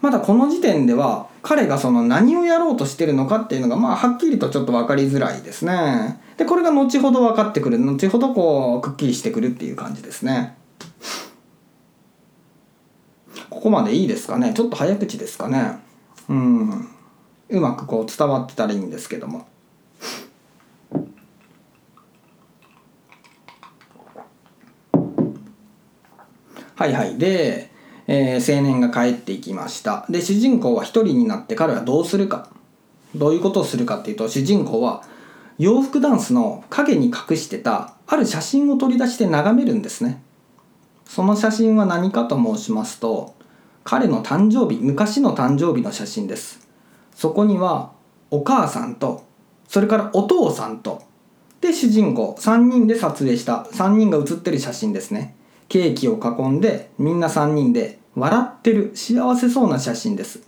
[0.00, 6.20] まだこの時点では彼がその何をやろうとしてるのかっていうのがまあはっきりとちょっと分かりづらいですね。
[6.36, 7.78] でこれが後ほど分かってくる。
[7.78, 10.56] 後ほどこうくっきりしてくるっていう感じですね。
[13.66, 14.54] ここまでいいですかね？
[14.54, 15.80] ちょっと早口ですかね？
[16.28, 16.88] うん。
[17.48, 19.48] うまくこう伝わってたらいいんですけども。
[26.76, 27.18] はいはい。
[27.18, 27.72] で、
[28.06, 30.06] えー、青年が帰っていきました。
[30.08, 32.48] で主人公は一人になって彼はどうするか。
[33.16, 35.02] どういうことをするかっていうと主人公は
[35.58, 40.22] 洋服ダンスの影に隠してたある写真を取り出して眺めるんですね。
[41.04, 43.34] その写真は何かと申しますと
[43.86, 46.68] 彼の誕生日昔の誕生日の写真です。
[47.14, 47.92] そこには
[48.32, 49.24] お母さんと
[49.68, 51.02] それからお父さんと
[51.60, 55.36] で主人公3人で撮影した3人が写ってる写真ですね。
[55.68, 60.40] ケーキを囲んでみんな3人で笑ってる幸せそうな写真です。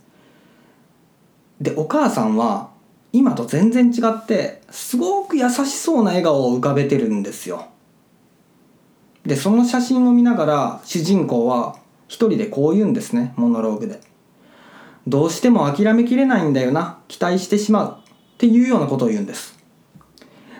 [1.61, 2.69] でお母さんは
[3.13, 7.67] 今と全然違ってすごく優しそうな笑顔を浮かべてるんですよ。
[9.25, 11.77] でその写真を見ながら主人公は
[12.09, 14.01] 一人でこう言うんですねモノローグで。
[15.07, 19.57] どうしても諦めきれないんだよな期待してしまうっていうようなことを言うんです。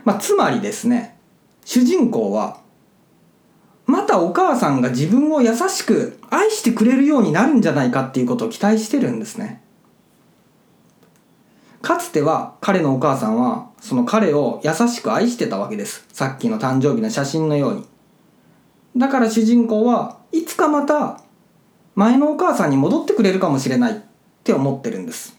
[0.05, 1.19] まあつまりですね
[1.65, 2.61] 主人公は
[3.85, 9.63] またお母さんが自分を優しく愛してくれるようになるんじゃないかっていうことを期待してるんですね。
[11.81, 16.05] かつては彼のお母さんはその彼を優しく愛してたわけです。
[16.13, 17.85] さっきの誕生日の写真のように。
[18.95, 21.21] だから主人公はいつかまた
[21.95, 23.95] 前のお母さんに戻ってくれるかもしれないっ
[24.43, 25.37] て思ってるんです。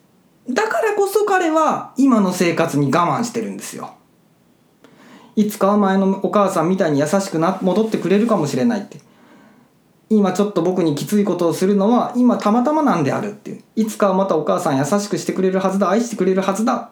[0.49, 3.95] だからこそ彼は今の生活に我慢してるんですよ。
[5.37, 8.99] いつかは前のお母さんみたいに優しくな戻ってくれるかもしれないって。
[10.11, 13.63] 今ちょっと僕にきついことをするのは今たまたまなんであるっていう。
[13.77, 16.91] いつかはまたお母さん優しくしてくれるはずだ愛してくれるはずだ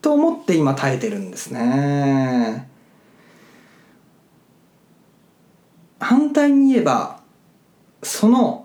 [0.00, 2.68] と思って今耐えてるんですね。
[6.00, 7.20] 反対に言えば
[8.02, 8.63] その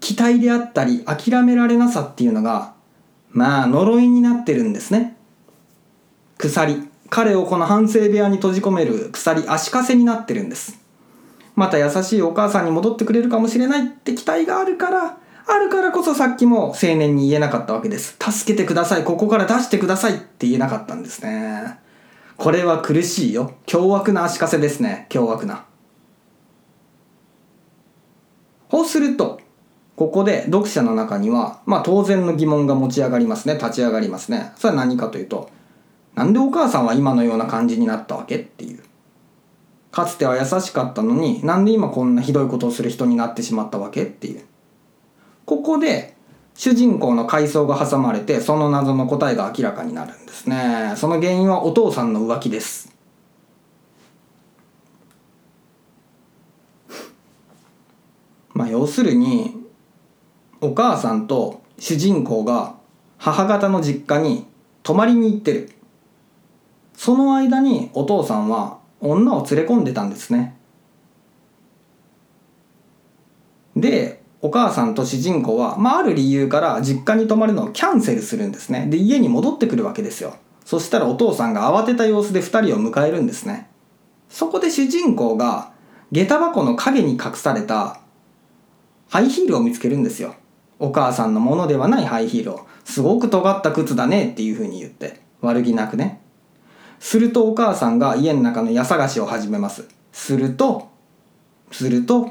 [0.00, 2.74] 期待であったり諦められなさっていうのが
[3.30, 5.16] まあ呪いになってるんですね。
[6.38, 6.88] 鎖。
[7.08, 10.80] 彼をこの反省部屋に閉じ込める鎖足かせになってるんです。
[11.54, 18.16] また優しいお母さんに戻ってくれるかもしれないって期待があるからあるからこそさっきも青年に言えなかったわけです。
[18.18, 19.04] 助けてください。
[19.04, 21.78] ここから出してくださいって言えなかったんですね。
[22.36, 23.54] これは苦しいよ。
[23.64, 25.06] 凶悪な足かせですね。
[25.08, 25.64] 凶悪な。
[28.68, 29.40] こうすると
[29.96, 33.54] ここで読者の中にはまあ当然の疑問が持ち上がりますね。
[33.54, 34.52] 立ち上がりますね。
[34.56, 35.50] それは何かというと
[36.14, 38.82] なんでお母さんは今のような感じになったわけっていう。
[39.90, 44.44] かつては優しかったのになんで今こんなひどいことをする人になってしまったわけっていう。
[45.46, 46.14] ここで
[46.54, 50.92] 主人公の回想が挟まれてその謎の答えが明らかになるんですね。
[50.96, 52.94] その原因はお父さんの浮気です。
[58.52, 59.55] まあ要するに
[60.66, 62.74] お母さんと主人公が
[63.18, 64.46] 母方の実家に
[64.82, 65.70] 泊まりに行ってる。
[66.94, 70.56] その間にお父さんは女を連れ込んでたんですね。
[73.76, 78.86] でお母さんと主人公は、まあ、ある理由から実家に泊まるのをキャンセルするんですね。
[78.88, 80.36] で家に戻ってくるわけですよ。
[80.64, 83.68] そしたらお父さんが慌てた様子で2人を迎えるんですね。
[84.28, 85.70] そこで主人公が
[86.10, 88.00] 下駄箱の陰に隠された
[89.08, 90.34] ハイヒールを見つけるんですよ。
[90.78, 96.20] お母さんのものではないハイヒールをすごく尖った靴だねっていう風に言って悪気なくね。
[96.98, 99.88] するとお母さんが家の中の家探しを始めます。
[100.12, 100.88] すると
[101.70, 102.30] すると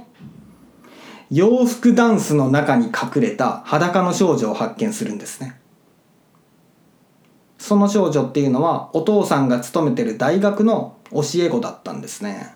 [1.31, 5.59] 洋服ダンスの中に隠れた裸の少女を発見するんですね。
[7.57, 12.53] その少女っていうのはお父さんが勤めてる大学の教え子だったんですね。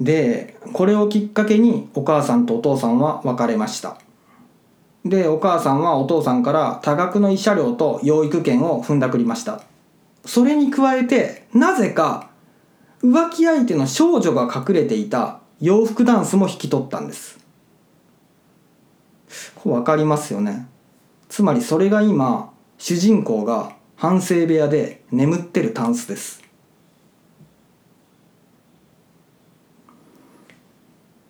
[0.00, 3.98] でこれをきっかけにお母さんとお父さんは別れました。
[5.04, 9.62] でお母さんはお父さんから多額の慰謝料と養育権を踏んだくりました。
[10.24, 12.30] それに加えてなぜか
[13.02, 17.38] 浮気相手の少女が隠れていた洋服ダンスも引き取ったんです。
[19.54, 20.68] これ分かりますよね。
[21.28, 26.45] つまりそれが今主人公が反省部屋で眠ってるタンスです。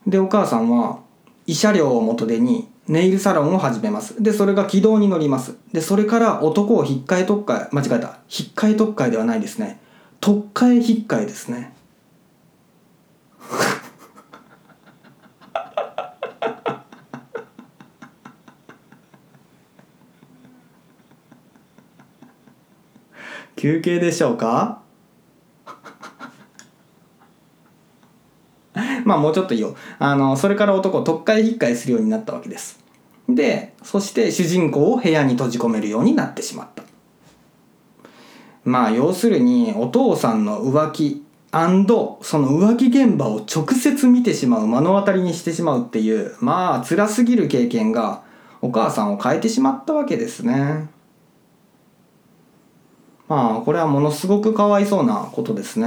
[0.07, 1.01] でお母さんは
[1.47, 4.23] 慰謝料を元手にネイルサロンを始めます。
[4.23, 5.57] でそれが軌道に乗ります。
[5.73, 7.69] でそれから男を引っかえ特会。
[7.73, 8.19] 間違えた。
[8.29, 9.81] 引っかえ特会ではないですね。
[10.21, 11.75] 特会引っかえですね。
[23.57, 24.86] 休憩でしょうか？
[29.07, 29.77] まあもうちょっといいよ。
[30.01, 32.81] あの、それから男を特会引っかえするようになったわけです。
[33.29, 36.83] で、そして主人公を部屋に閉じ込めるようになってしまった。
[38.65, 41.59] まあ要するにお父さんの浮気そ
[42.39, 48.25] の浮気現場を直接見てしまう目の当たりにしてしまうっていうまあ辛すぎる経験が
[48.61, 50.89] お母さんを変えてしまったわけですね。
[53.29, 55.87] まあこれはものすごくかわいそうなことですね。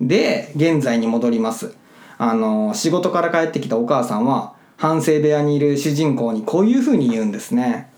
[0.00, 1.74] で、現在に戻ります。
[2.18, 7.90] あの、仕事から帰ってきたお母さんは、反省部屋にいる主人公にこういう風に言うんですね。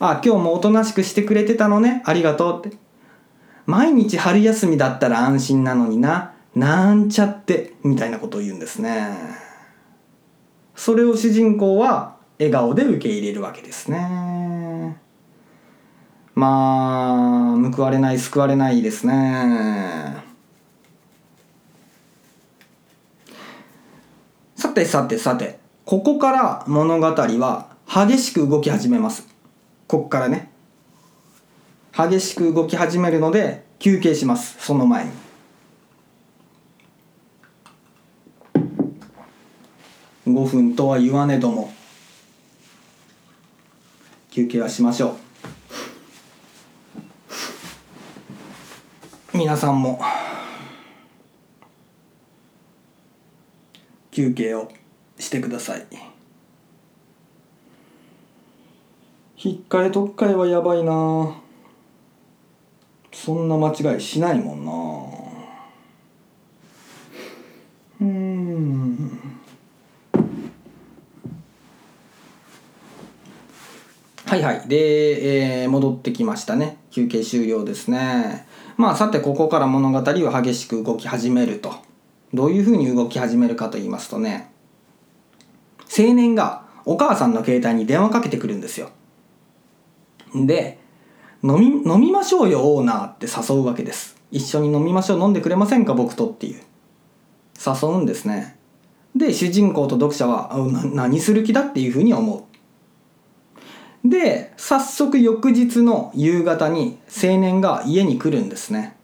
[0.00, 2.02] あ、今日もおとなしくしてくれてたのね。
[2.04, 2.76] ありがとうって。
[3.66, 6.32] 毎日春休みだったら安心なのにな。
[6.56, 7.74] なんちゃって。
[7.82, 9.08] みたいなことを言うんですね。
[10.74, 14.96] それを主人公は笑顔で受け入れるわけですね。
[16.34, 20.23] まあ、報われない、救われないですね。
[24.74, 29.26] てさてさて、ここから物語は激しく動き始めます。
[29.86, 30.50] こっからね。
[31.96, 34.56] 激しく動き始めるので休憩します。
[34.58, 35.24] その前に。
[40.26, 41.72] 5分とは言わねども
[44.30, 45.16] 休憩はしましょ
[49.32, 50.00] う皆さんも
[54.14, 54.70] 休憩を
[55.18, 55.84] してください。
[59.36, 61.36] 引っかえとっかえはやばいな。
[63.12, 64.72] そんな間違いしないもんな。
[68.02, 69.20] うん。
[74.26, 74.68] はいはい。
[74.68, 76.78] で、えー、戻ってきましたね。
[76.92, 78.46] 休憩終了ですね。
[78.76, 81.83] まあさてここから物語は激しく動き始めると。
[82.34, 84.52] どういうふうに動き始めるかと言いますとね
[85.96, 88.90] 青年がお母さんの携帯に電話かけてくるんですよ。
[90.34, 90.78] で
[91.42, 94.16] 飲み飲みましょうよオーナーって誘うわけです。
[94.30, 96.62] 一緒に飲みましょう飲んでくれませんか僕とっていう。
[97.64, 98.56] 誘うんですね。
[99.14, 100.50] で主人公と読者は
[100.92, 102.48] 何する気だっていうふうに思
[104.04, 104.08] う。
[104.08, 108.96] で早速翌日の夕方に青年が家に来るんですね。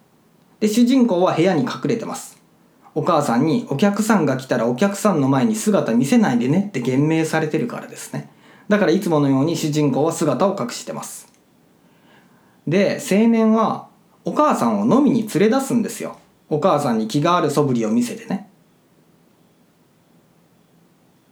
[0.58, 2.39] で主人公は部屋に隠れてます。
[2.94, 8.30] お母さんにお客さんが来たらお客さんの前に姿見せないでねって言命されてるからですね。
[8.68, 11.32] だからいつものように主人公は姿を隠してます。
[12.66, 13.88] で青年は
[14.24, 16.18] お母さんを飲みに連れ出すんですよ。
[16.48, 18.48] お母さんに気がある素振りを見せてね。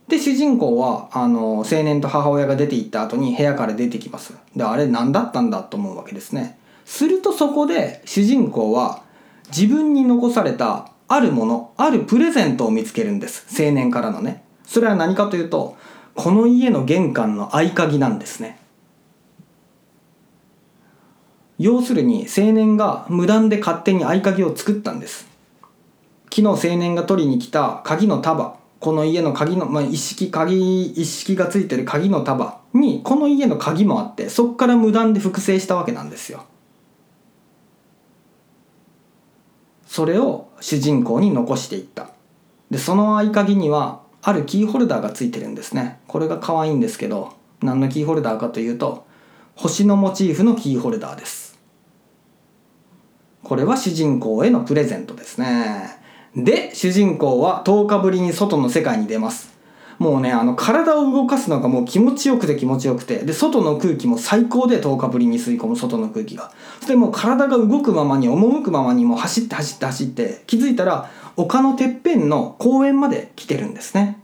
[0.06, 4.34] で主人公はあの青年と母親が出て行った後に部屋から出てきます。
[4.56, 6.58] であれ何だったんだと思うわけですね。
[6.84, 9.02] するとそこで主人公は
[9.48, 13.46] 自分に残されたあるものあるプレゼントを見つけるんです。
[13.62, 14.44] 青年からのね。
[14.64, 15.76] それは何かというと
[16.14, 18.58] この家の玄関の合鍵なんですね。
[21.58, 25.26] 要するに青年が無断で勝手に合鍵を作ったんです。
[26.32, 36.44] 昨日青年が取りに来た鍵の束この家の鍵の、まあ、一式鍵一式がついてる鍵の束にこの家の鍵もあってそこから無断で複製したわけなんですよ。
[39.98, 42.10] それを主人公に残していった。
[42.70, 45.98] でその合鍵にはあるキーホルダーがついてるんですね。
[46.06, 47.32] これが可愛いんですけど
[47.62, 49.08] 何のキーホルダーかというと
[49.56, 51.58] 星のモチーフのキーホルダーです。
[53.42, 55.98] これは主人公へのプレゼントですね。
[56.36, 59.58] で主人公は10日ぶりに外の世界に出ます。
[59.98, 66.52] もうねあの体を動かすのがもう気持ちよくて気持ちよくてで外の空気も最高で10日ぶりに吸い込む外の空気が。
[66.78, 74.18] そしても体が動くままに赴くままにも走って走って走って気づいたら丘のてっぺんの公園まで来てるんですね。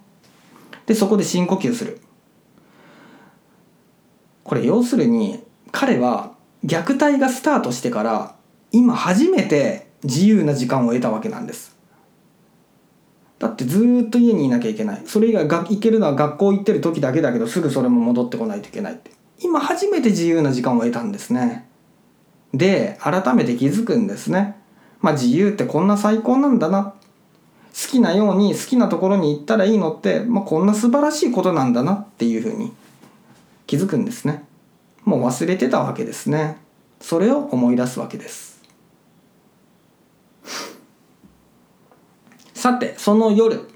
[0.87, 2.01] でそこで深呼吸する。
[4.45, 5.43] これ要するに
[5.73, 6.35] 彼は
[6.65, 8.37] 虐待がスタートしてから
[8.73, 11.77] 今初めて自由な時間を得たわけなんです。
[13.39, 15.03] だってずっと家にいなきゃいけない。
[15.07, 19.11] それ以外が行けるのは学校行ってる時だけだけどすぐそれも戻ってこないといけないって。
[19.41, 21.69] 今初めて自由な時間を得たんですね。
[22.55, 24.57] で改めて気づくんですね。
[25.01, 26.95] まあ自由ってこんな最高なんだな。
[27.75, 32.73] 好きなように好きなところに行ったらいいのって、まあ、こんな素晴らしいことなんだなっていうふうに
[33.67, 34.45] 気づくんですね。
[35.05, 36.57] もう忘れてたわけですね。
[37.01, 38.63] それを思い出すわけです。
[42.55, 43.69] さてその夜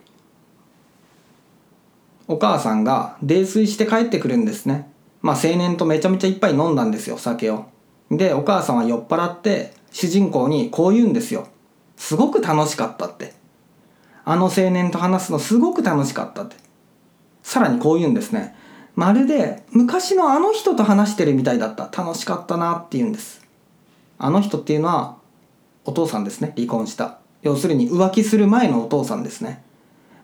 [2.29, 4.91] お母さんが泥酔して帰ってくるんですね。
[5.21, 7.67] まあ青年とめちゃめちゃいっぱい飲んだんですよ酒を。
[8.11, 11.49] でお母さんは酔っ払って主人公にこう言うんですよ。
[11.97, 13.35] すごく楽しかったって。
[14.25, 16.57] あの青年と話すのすごく楽しかったって。
[17.43, 18.55] さらにこう言うんですね。
[18.95, 21.85] まるで昔のあの人と話してるみたいだった。
[21.85, 23.47] 楽しかったなって言うんです。
[24.19, 25.17] あの人っていうのは
[25.85, 26.53] お父さんですね。
[26.57, 27.19] 離婚した。
[27.43, 29.63] 要するに浮気する前のお父さんですね。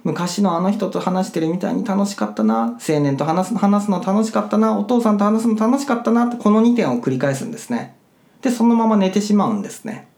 [0.05, 7.97] 昔のあの人と話してるみたいに楽しかったな青年と話す話すの楽しかったなお父さんと話すの楽しかったなってこの2点を繰り返すんですね。
[8.43, 10.09] でそのまま寝てしまうんですね。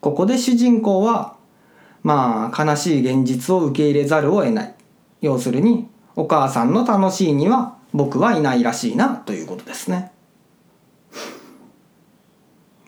[0.00, 1.36] ここで主人公は
[2.02, 4.74] まあ悲しい現実を受け入れざるを得ない。
[5.20, 10.10] 要するにお母さんの楽しいには僕はいないらしいなということですね。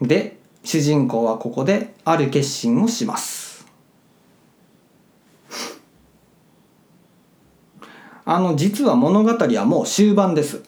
[0.00, 3.49] で主人公はここである決心をします。
[8.32, 10.62] あの実は物語はもう終盤です。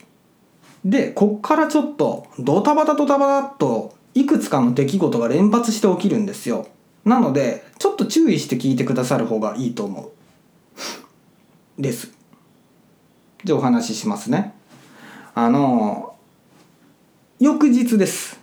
[0.84, 6.66] でこっからちょっとドタバタドタバタっといくつかの出来事が連発して起きるんですよ。
[7.04, 10.10] なのでちょっと注意して聞いてくださる方がいいと思
[11.78, 11.80] う。
[11.80, 12.10] です。
[13.44, 14.54] じゃあお話ししますね。
[15.32, 16.16] あの
[17.38, 18.40] 翌日です。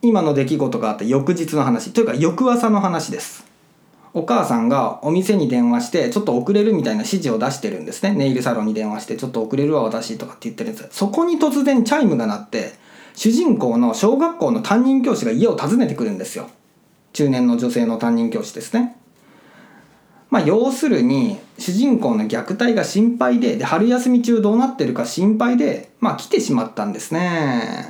[0.00, 1.92] 今の出来事があった翌日の話。
[1.92, 3.44] というか翌朝の話です。
[4.16, 8.14] お母さんがお店に電話してちょっと遅れるみたいな指示を出してるんですね。
[8.14, 12.72] ネイルサロンに電話してちょっと遅れるわ私とかって言ってるんですそこに突然チャイムが鳴って
[13.14, 16.48] 主人公の小学校の担任教師が家を訪ねてくるんですよ。
[17.12, 18.96] 中年の女性の担任教師ですね。
[20.30, 27.84] まあ要するに主人公の虐待が心配でで春休み中どうなってるか心配でまあ来てしまったんですね。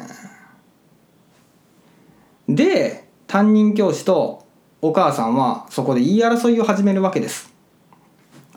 [2.49, 4.46] で担任教師と
[4.83, 7.57] お母さんはそこで言い争いを始めるわけです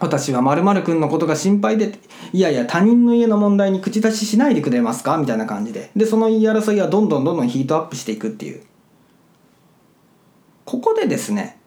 [0.02, 2.00] 私は〇〇くんのことが心配で
[2.32, 5.18] いやいや他人の家の問題に口出ししないでくれますか？
[5.18, 5.92] みたいな感じで。
[5.96, 8.64] でその言い争いはどんどんどんどんヒートアップしていくっていう。
[10.66, 11.60] ここでですね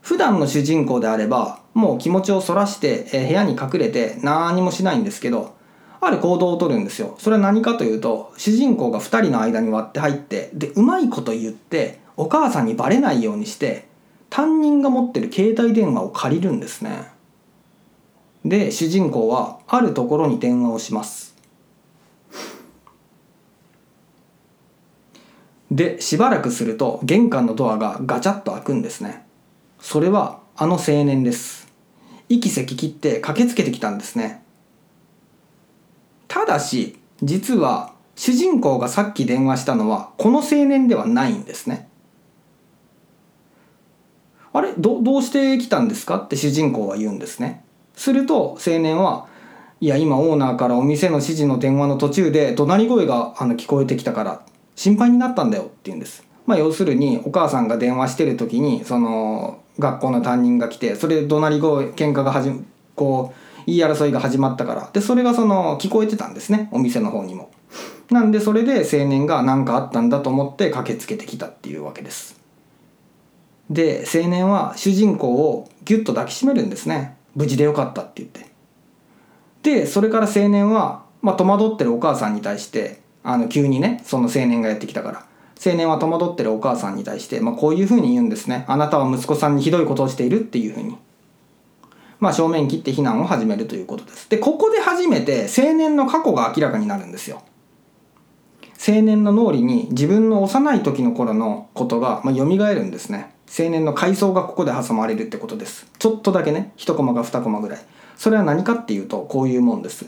[0.00, 5.54] 普段の主人公であればもう気持ちをそらして、え部屋に隠れて何もしないんですけど
[6.00, 7.16] ある行動をとるんですよ。
[7.18, 13.86] それは何かというと主人公が2人の間に割って入ってでうまいこと言ってお母さんにバレないようにして
[14.28, 17.08] 担任が持ってる携帯電話を借りるんですね。
[18.44, 21.36] で主人公はあるところに電話をします。
[25.70, 29.24] でしばらくすると玄関のドアがガチャッと開くんですね。
[29.78, 31.68] それはあの青年です。
[32.28, 34.42] 息せき切って駆けつけてきたんですね。
[36.26, 41.87] ただし実は主人公がさっき電話したのはこの青年ではないんですね。
[44.52, 44.72] あれ？
[44.78, 46.16] どどうして来たんですか？
[46.16, 49.26] って主人公は言うんですねすると青年は
[49.80, 54.42] いや今オーナーからお店の指示の電話の途中で怒鳴り声があの聞こえてきたから
[54.74, 56.24] 心配になったんだよって言うんです。
[56.46, 62.50] まあ要するにお母さんが電話してる時にその学校の担任が来てそれで怒鳴り声喧嘩が始
[62.96, 67.50] こう言い争いが始まったからでそれがその聞こえてたんですねお店の方にも。
[68.10, 72.37] なんでそれで青年が何かあったんだと思って駆けつけてきたっていうわけです。
[73.70, 77.16] で青年は主人公をギュッと抱きしめるんですね。
[77.34, 78.48] 無事でよかったって言って。
[79.62, 85.28] でそれから青年は、まあ、戸惑ってるお母さんに対してあの急にねその青年がやってきたから。
[85.64, 88.64] 青年は戸惑ってるお母さんに対して、まあ、こういうふうに言うんですね。
[88.68, 90.96] あなたは息子さんにひどいことをしているっていうふうに。
[92.20, 94.28] まあ正面切って非難を始めるということです。
[94.30, 97.42] でここで初めて青年の過去が明らかになるんですよ。
[98.86, 103.34] 青年の脳裏に自分の幼い時の頃のことが、まあ、蘇るんですね。
[103.56, 105.86] 青年の階層がここで挟まれるってことです。
[105.98, 107.80] ちょっとだけね1コマか2コマぐらい。
[108.16, 110.06] それは何かっていうとこういうもんです。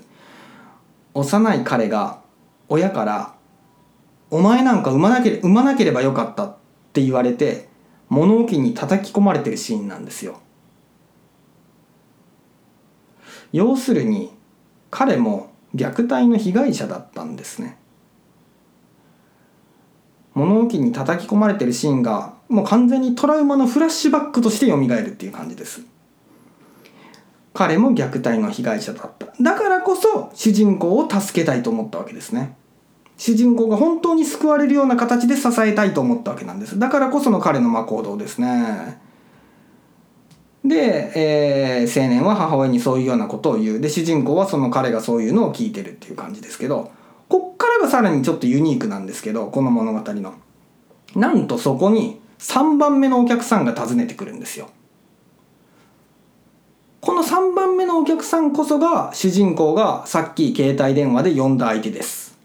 [1.15, 2.21] 幼い彼が
[2.69, 3.35] 親から
[4.31, 6.57] 「お前なんか産まなけれ産まなければよかった」っ
[6.93, 7.69] て言われて
[8.09, 10.39] 物置に叩き込まれてるシーンなんですよ。
[13.53, 14.33] 要するに
[14.91, 17.79] 彼も虐待の被害者だったんですね。
[20.35, 25.83] 物置に叩き込まれてるシーンがもう完全にトラウマのフラッシュバックとして蘇るっていう感じです。
[27.55, 29.29] 彼も虐待の被害者だった。
[29.41, 32.57] だからこそ主人公を助けたいと思ったわけですね。
[33.17, 36.79] 主人公が本当に救われるような形で支えたいと思ったわけなんです。
[36.79, 39.01] だからこその彼のま行動ですね。
[40.65, 43.81] で、えー、青年は母親にそういうようなことを言う。
[43.81, 46.91] で主人公はその彼がそういうのを聞いてるっていう感じですけど
[47.29, 50.35] こっからがさらにちょっとユニークなんですけどこの物語の。
[51.15, 54.71] なんとそこに3番目のお客さんが訪ねてくるんですよ。
[57.01, 62.39] この3番目のお客さんこそが主人公がさっき携帯電話で呼んだ相手です。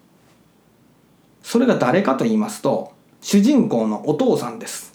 [1.41, 4.93] それが誰かと言いますと主人公のお父さんです。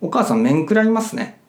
[0.00, 1.40] お母さん面食らいますね。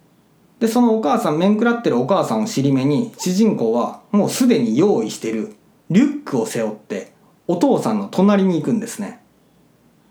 [0.59, 5.55] で、そのお母さん、面食らってるお母さんを尻目に、主人公はもうすでに用意してる
[5.89, 7.14] リュックを背負って
[7.47, 9.21] お父さんの隣に行くんですね。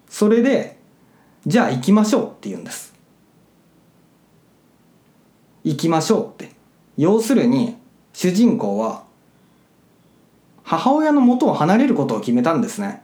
[0.09, 0.79] それで
[1.47, 2.95] じゃあ行きましょうって言うんです。
[5.65, 6.53] 行きましょうって。
[6.97, 7.77] 要するに
[8.13, 9.05] 主人公は
[10.63, 13.03] 母親の元を離れることを決めたんですね。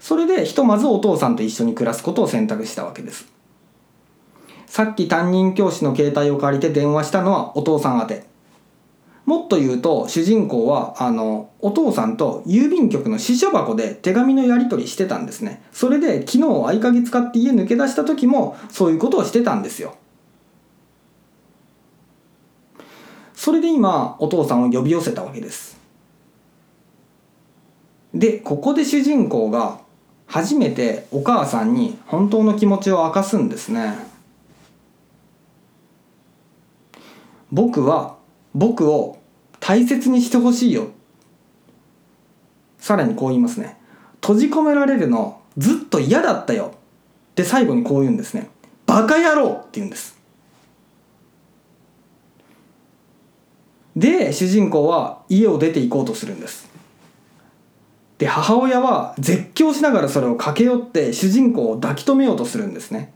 [0.00, 3.26] それでひとまずお父さんと一緒に暮らすことを選択したわけです。
[4.66, 8.35] さっき担任教師の携帯を借りて電話したのはお父さん宛て。
[9.26, 15.62] もっと言うと主人公はあのお父さんと郵便局の支所箱で手紙のやり取りしてたんですね。
[15.72, 19.96] それで昨日合鍵使って家抜け出した時もそういうことをしてたんですよ。
[23.34, 25.76] それで今お父さんを呼び寄せたわけです。
[28.14, 29.80] でここで主人公が
[30.26, 33.94] 初めてお母さんに本当の気持ちを明かすんですね。
[37.50, 38.15] 僕は
[38.56, 39.18] 僕を
[39.60, 40.88] 大切にしてほしいよ。
[42.78, 43.76] さらにこう言いますね。
[44.22, 46.72] 閉じ込められるのずっと嫌だったよ。
[47.34, 48.48] で最後にこう言うんですね。
[48.86, 50.18] バカ野郎って言うんです。
[53.94, 56.66] で主人公は家を出て行こうとするんです。
[58.16, 63.12] で母親は絶叫しながらそれを駆け寄って主人公を抱き留めようとするんですね。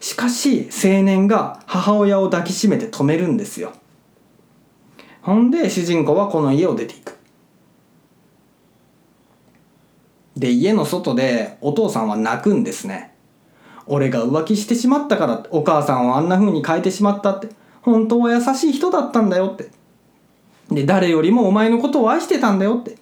[0.00, 3.72] しかし青年が母親を抱きしめて止めるんですよ。
[5.22, 7.16] ほんで主人公はこの家を出ていく。
[10.36, 13.14] で家の外でお父さんは泣くんですね。
[13.86, 17.48] 俺が浮気してしまったからお母さんをあんな風に変えてしまったって。
[17.82, 19.70] 本当は優しい人だったんだよって。
[20.70, 22.96] で誰よりもお前のことを愛してたんだよって。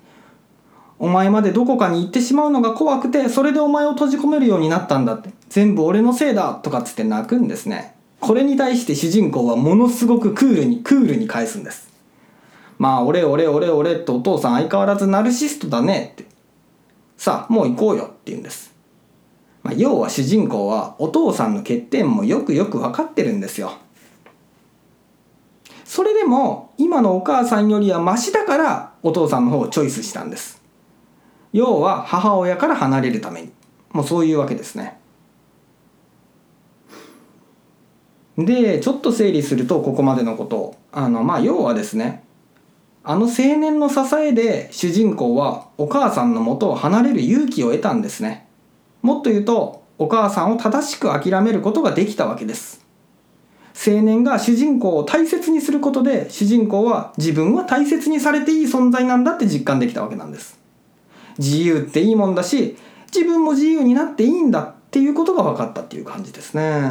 [0.98, 5.30] お前までどこかに行ってしまうのが怖くてそれでお前を閉じ込めるようになったんだって。
[5.48, 7.94] 全部俺のせいだとかつって泣くんですね。
[8.20, 11.89] これに対して主人公はものすごくクールにクールに返すんです。
[12.80, 16.24] まあ俺俺俺俺ってお父さん相変わらずナルシストだねって。
[17.18, 18.72] さあもう行こうよって言うんです、
[19.62, 23.72] まあ、要は主人公はお父さんの欠点もよくよく分かってるんですよ。
[25.84, 30.62] それでも今のお母さんよりはマシだからお父さんの方をチョイスしたんです。
[31.52, 33.52] 要は母親から離れるために。
[33.90, 34.98] もうそういうわけですね。
[38.38, 40.76] でちょっと整理するとここまでのこと。
[40.92, 42.24] あのまあ要はですね
[43.02, 48.46] あの青年の支えで主人公はお母さんの元を離れる勇気を得たんですね。
[49.02, 52.84] もっと言うとお母さんを正しく諦めることができたわけです。
[53.74, 60.58] 青年が主人公を大切にすることで主人公は自分は大切にされていい存在なんだって実感できたわけなんです。
[61.38, 62.76] 自由っていいもんだし
[63.14, 66.82] 自分も自由になっていいんだっていうことが分かったっていう感じですね。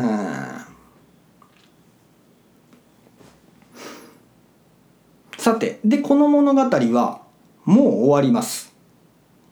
[5.39, 7.21] さてでこの物語は
[7.63, 8.73] もう終わります。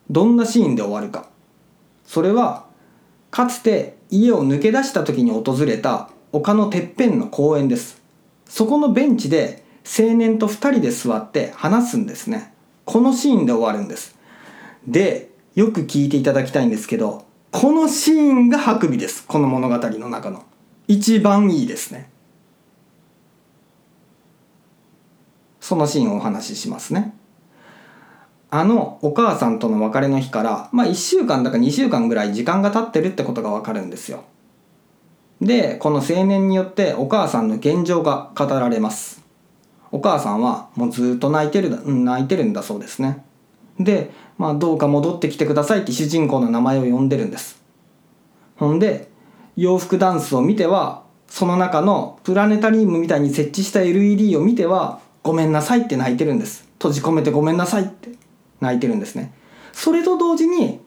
[0.09, 1.29] どんなシーンで終わるか。
[2.05, 2.65] それは
[3.31, 8.01] かつて家を抜け出した時に訪れた丘のてっぺんの公園です。
[8.45, 12.53] そこのベンチで青年と2人で座って話すんですね。
[12.83, 14.17] このシーンで終わるんです。
[14.85, 19.25] で、よく聞いていただきたいんですけど、このシーンがハクビです。
[19.25, 20.43] この物語の中の。
[20.89, 22.09] 一番いいですね。
[25.67, 27.13] そのシーンをお話ししますね。
[28.49, 34.23] あのお母さんとの別れの日からまあ1週間だか2週間ぐらい時間が経ってるってことがわかるんですよ。
[35.41, 39.21] でこの青年によってお母さんの現状が語られます。
[39.91, 43.25] お母さんはもうずっと泣いてる泣いてるんだそうですね。
[43.79, 47.61] でまあ、どうか戻ってきてくださいって主人公の名前を呼んでるんです。
[48.55, 49.09] ほんで、
[49.55, 56.65] 洋服ダンスを見ては、その中のプラネタリウムみたいに設置した LED を見ては、ごめんなさいって泣いてるんです。
[56.75, 58.11] 閉じ込めてごめんなさいって
[58.61, 59.33] 泣いてるんですね。
[59.73, 60.79] それと同時に、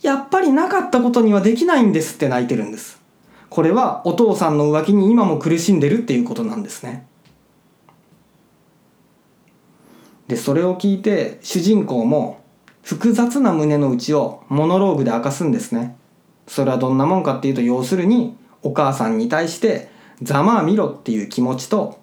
[0.00, 3.00] やっぱりなかったことにはできないんですって泣いてるんです。
[3.48, 7.04] これはお父さんの浮気に今も苦しんでるっていうことなんですね。
[10.28, 12.40] で、それを聞いて主人公も
[12.82, 15.96] 複雑な胸の内をモノローグで明かすんですね。
[16.46, 19.90] それはどんなもんかっていうと要するにお母さんに対して
[20.22, 21.99] ざまあ見ろっていう気持ちと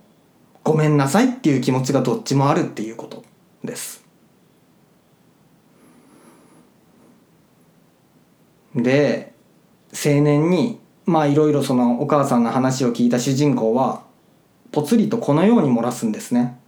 [0.67, 3.23] ごめんなさいっていう気持ちがどっちもあるっていうこと
[3.63, 4.03] です。
[8.75, 9.33] で
[9.93, 14.03] 青年にまあいろいろそのお母さんの話を聞いた主人公は
[14.73, 16.59] ぽつりとこのように漏らすんですね。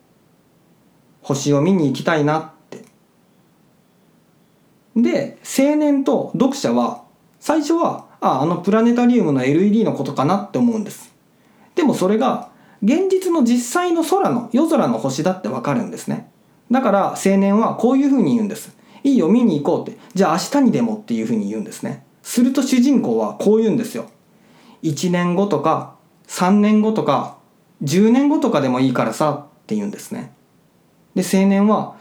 [1.22, 2.86] 星を見に行きたいなって
[4.96, 7.04] で青年と読者は
[7.42, 11.14] 最初はああのプラネタリウムの LED のことかなって思うんです
[11.76, 12.50] でもそれが
[12.84, 16.32] 現実の実際の空の夜空の星だってわかるんですね。
[16.72, 18.76] だから青年はこういうふうに言うんです。
[19.04, 19.98] いいよ見に行こうって。
[20.14, 22.06] じゃあ明日にでもっていうふうに言うんですね。
[22.22, 24.06] すると主人公はこう言うんですよ。
[24.84, 25.96] 1年後とか
[26.28, 27.38] 3年後とか
[27.84, 30.32] 10年後とかでもいいからさって言うんですね。
[31.16, 31.96] で青年は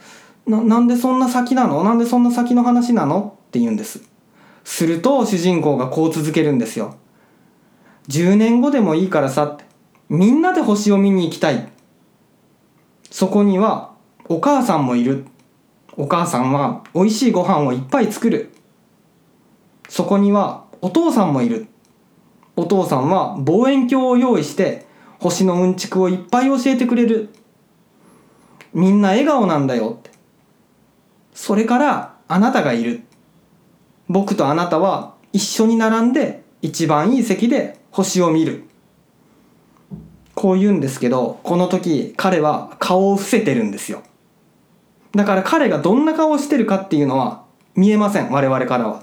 [0.46, 1.82] ななんでそんな先なの？
[1.82, 3.36] なんでそんな先の話なの？
[3.48, 4.02] って言うんです。
[4.64, 6.96] すると主人公がこう続けるんですよ。
[8.08, 9.67] 10年後でもいいからさって。
[10.08, 11.68] みんなで星を見に行きたい。
[13.10, 13.92] そこには
[14.28, 15.26] お母さんもいる。
[15.96, 18.50] お母さんは美味しいご飯をいっぱい作る。
[19.88, 21.66] そこにはお父さんもいる。
[22.56, 24.86] お父さんは望遠鏡を用意して
[25.18, 27.30] 星のうんちくをいっぱい教えてくれる。
[28.72, 29.96] みんな笑顔なんだよ。
[29.98, 30.10] って
[31.34, 33.02] それからあなたがいる。
[34.08, 38.67] 僕とあなたは一緒に並んで一番いい席で星を見る。
[40.38, 44.04] こう言うんですけど、この時彼は顔を伏せてるんですよ。
[45.12, 47.42] だから彼がどんな顔をしてるかっていうのは
[47.74, 49.02] 見えません、我々からは。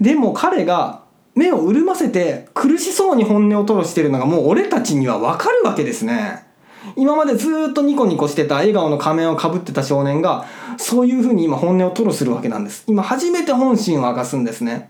[0.00, 1.02] でも彼が
[1.34, 6.46] 目を潤ませて苦しそうに本音を吐露してるのがもう俺たちにはわかるわけですね。
[6.94, 14.88] 今までずっとニコニコしてた笑顔の仮面をかぶってた少年がそういうふうに今本音を吐露するわけなんです今初めて本心を明かすんですね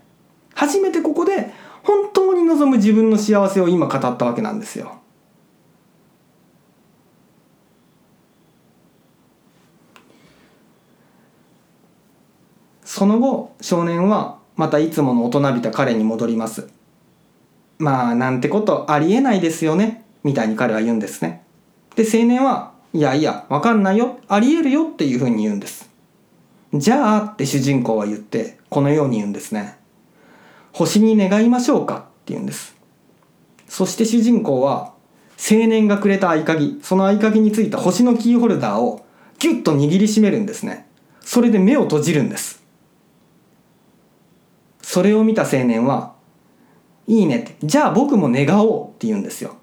[0.53, 4.96] 初めてここで本当に望む自分の幸せを今語ったわけなんですよ
[12.97, 16.67] その後少年はまたいつもの大人びた彼に戻ります。
[17.77, 21.43] まあなんてことありえないですよねみたいに彼は言うんですね。
[21.95, 25.91] で青年はいやいやわかんないよありえるよっていうふうに言うんです。
[26.73, 29.77] じゃあって主人公は言ってこのように言うんですね。
[30.71, 32.75] 星に願いましょうかって言うんです。
[33.67, 34.93] そして主人公は
[35.37, 39.05] 青年がくれた合鍵その合鍵についた星のキーホルダーを
[39.37, 40.87] ギュッと握りしめるんですね。
[41.21, 42.65] それで目を閉じるんです。
[44.87, 46.13] それを見た青年は
[47.07, 49.55] 「いいね」って「じゃあ僕も願おう」って言うんですよ。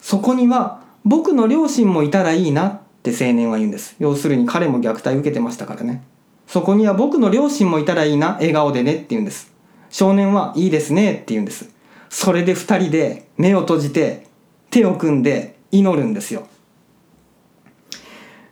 [0.00, 3.96] そこには僕の両親もいたらいいなって青年は言うんです。
[3.98, 6.04] 要するに彼も虐待受けてましたからね。
[6.46, 9.52] そこには僕の両親もいたらいいな笑顔でねって言うんです。
[9.90, 11.68] 少年はいいですねって言うんです。
[12.08, 14.28] それで二人で目を閉じて
[14.70, 16.46] 手を組んで祈るんですよ。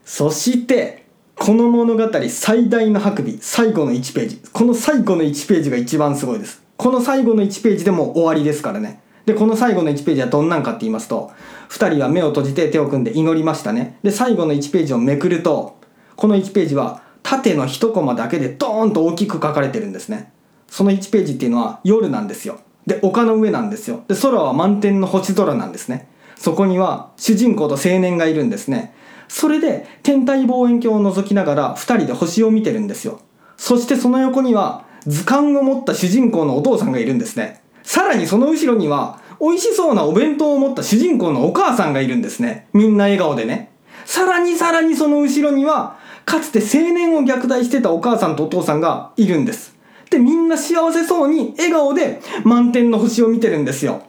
[0.05, 1.00] そして
[1.43, 4.43] この物語最大のハクビ最後の1ページ。
[4.53, 6.63] この最後の1ページが一番すごいです。
[6.77, 9.01] この最後の1ページでも終わりですからね。
[9.25, 11.33] でこの最後の1ページはどんなんかって言いますと
[11.71, 13.99] 2人は目を閉じて手を組んで祈りましたね。
[14.03, 15.79] で最後の1ページをめくると
[16.15, 20.31] この1ページは縦の1コマだけでドーンと大きく書かれてるんですね。
[20.69, 22.59] その1ページっていうのは夜なんですよ。
[22.87, 24.05] で丘の上なんですよ。
[24.09, 26.07] で空は満天の星空なんですね。
[26.37, 28.93] そこには主人公と青年がいるんですね。
[29.31, 33.21] それで天体望遠鏡を覗きながら2人で星を見てるんですよ。
[33.57, 37.63] そしてその横には図鑑を持った主人公のお父さんがいるんですね。
[37.85, 42.67] さらにその後ろには美味しそうなお弁当を持った主人公のお母さんがいるんですね。
[42.73, 43.71] みんな笑顔でね。
[44.05, 49.77] さらにさらにその後ろにはかつて青年を虐待してたお母さんとお父さんがいるんです。
[50.11, 54.03] でみんな幸せそうに笑顔で満天の星を見てるんですよ。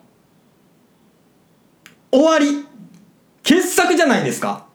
[2.12, 2.66] 終わり。
[3.44, 4.71] 傑作じゃないですか。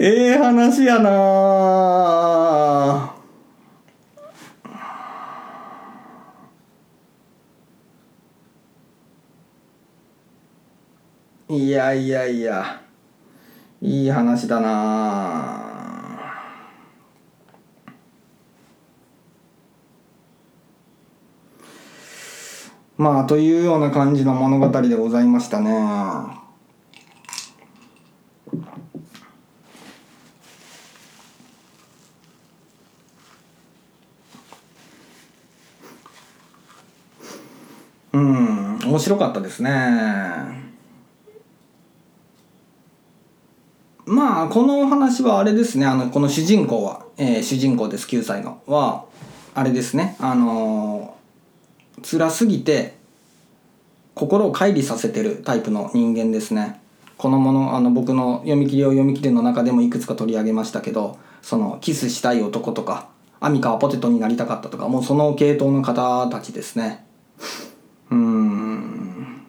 [0.00, 1.18] ええ話やな
[11.48, 12.80] いやいやいや
[13.82, 15.57] いい話だな
[22.98, 25.70] まあというような感じの物語でございましたね。
[38.12, 39.70] うん面白かったですね。
[44.06, 45.86] まあこのお話はあれですね。
[45.86, 48.60] あのこの主人公は、えー、主人公です9歳の。
[48.66, 49.04] は
[49.54, 50.16] あれですね。
[50.18, 51.17] あのー、
[52.02, 52.96] 辛すぎて
[54.14, 56.80] 心を乖離させてるタイプの人間ですね。
[57.16, 63.08] このものあの僕の読み切りを読み切りの中でもいくつか取り上げましたけどそのキスしたい男とか
[63.40, 67.04] アミカはポテトになりたかったとかもうその系統の方たちですね。
[68.10, 69.42] うん。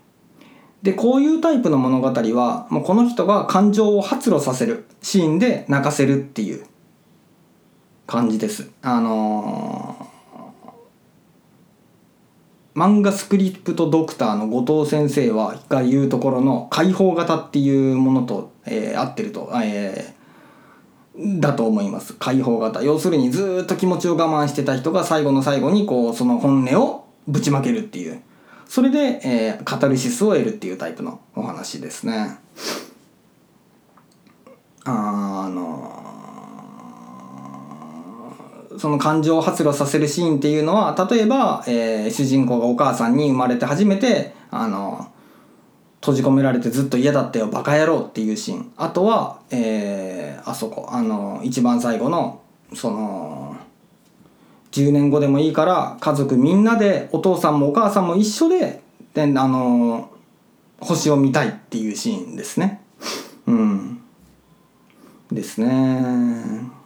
[0.81, 6.65] でこういうタイプの物語はもうこの人が感情を発露させるシーンで泣かせるっていう
[8.07, 8.71] 感じです。
[8.81, 9.98] あのー、
[12.75, 22.13] 漫画スクリプトドクターの後藤先生はが言うところの解放型っていうものと、えー、合ってると、えー、だと思います。
[22.13, 22.83] 解放型。
[22.83, 28.21] 要するにずっと気持ちを我慢してた人が最後の最後にこうその本音をぶちまけるっていう。
[28.67, 32.37] それで、えー、カタルシスを得るっていうタイプのお話ですね。
[34.85, 36.08] あの
[38.79, 45.11] その感情を発露させるシーンっていうのは例えば、えー、主人公がお母さんに生まれて初めてあの
[45.99, 48.71] 閉じ込められてずっと嫌だったよバカ野郎っていうシーン。
[48.77, 52.41] あとは、えー、あそこあの一番最後の
[52.73, 53.57] その
[54.71, 58.81] 10年後でもいいから家族みんなでお父さんもお母さんも一緒で
[59.13, 60.09] であの
[60.79, 62.81] 星を見たいっていうシーンですね。
[63.45, 64.01] うん。
[65.31, 66.78] ですね。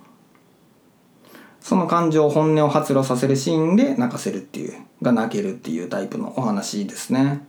[1.73, 7.47] その感情本音を発露させるシーンで泣かせるっていうが泣けるっていうタイプのお話ですね。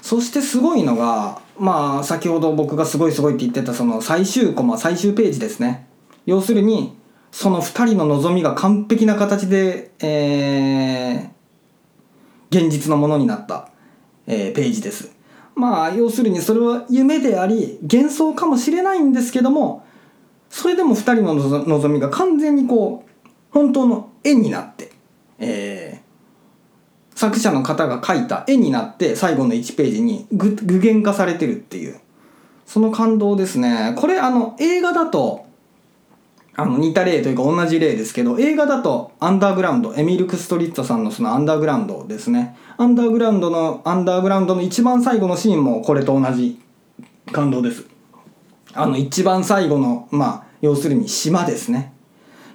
[0.00, 5.88] そしてすごいのがまあ先ほど僕がすごいすごいって言ってたその最終コマ最終ページですね。
[6.24, 6.96] 要するに
[7.32, 11.28] その2人の望みが完璧な形で、えー、
[12.48, 13.70] 現実のものになった、
[14.28, 15.16] えー、ページです。
[15.56, 19.84] まあ要するにそれは夢であり幻想かもしれないんですけども
[20.48, 23.11] それでも2人の望みが完全にこう
[23.52, 24.90] 本当の絵になって、
[25.38, 32.00] えー、作者の方が描いた絵になって最後の1ページに具現化されてるっていう
[32.66, 33.94] その感動ですね。
[33.98, 35.46] これあの映画だと
[36.54, 42.56] あの似た例というか同じ例ですけど映画だとアンダーグラウンドエミルク・ストリットさんのそのアンダーグラウンドですね。
[42.76, 46.60] アンダーグラウンドのアンダーグラウンドの一番最後のシーンもこれと同じ
[47.30, 47.86] 感動です。
[48.74, 51.92] あの一番最後のまあ要するに島ですね。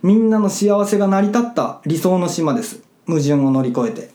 [0.03, 4.09] みんなの幸せが成り立った理想の島です矛盾を乗り越えて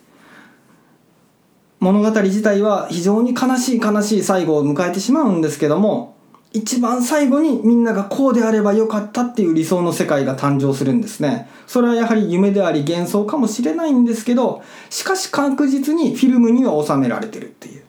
[1.81, 6.13] 物語自体は非常に悲しい悲しい最後を迎えてしまうんですけども
[6.55, 11.49] 一番最後にみんながこうであればよかったっていう理想の世界が誕生するんですね。
[11.67, 17.85] それはやはり夢であり幻想かもしれないんですけど、しかし確実にフィルムには収められてるっていう。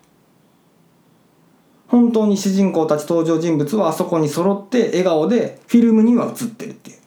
[1.90, 6.98] 本当に主人公たち登場人物はあそこに揃って笑顔でフィルムには映ってるっていう。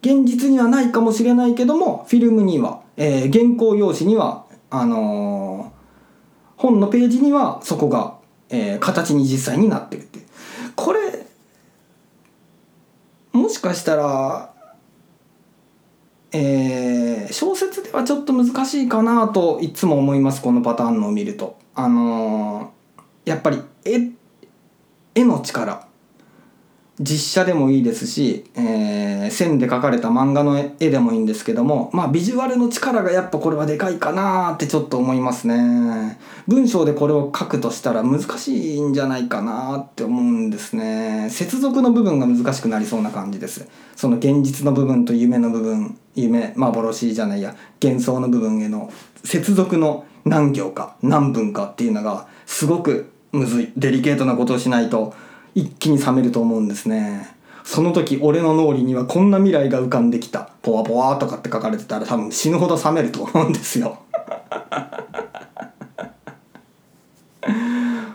[0.00, 8.16] 現実にはないかもしれないけども、フィルムには、えー、原稿用紙には、あのー、本のページにはそこが、
[8.48, 10.20] えー、形に実際になってるって。
[10.76, 11.26] これ
[13.32, 14.54] もしかしたら
[16.32, 21.58] えー、小説ではちょっと難しいかなといつも思いますこのパターンのを見ると。
[21.74, 24.10] あのー、やっぱり絵
[25.14, 25.87] 絵の力
[27.00, 36.18] 実写でもいいですし、えー、線で描かれた漫画の絵でもいいんですけどもまあビジュアルの力がやっぱこれはでかいかなってちょっと思いますね。
[36.48, 41.28] 文章でこれを書くとしたら難しいんじゃないかなって思うんですね。
[41.30, 43.68] 接続の部分が難しくなりそうな感じです。
[43.94, 48.92] その現実の部分と夢の部分夢幻じゃないや幻想の部分への
[49.24, 55.14] 接続の何行か何分かっていうのがすごくむずいデリケートなことをしないと
[55.58, 57.28] 一気に冷めると思うんですね。
[57.64, 60.50] その時俺の脳裏にはこんな未来が浮かんできた。
[60.62, 63.98] ポワポワとかって書かれてたら多分死ぬほど冷めると思うんですよ。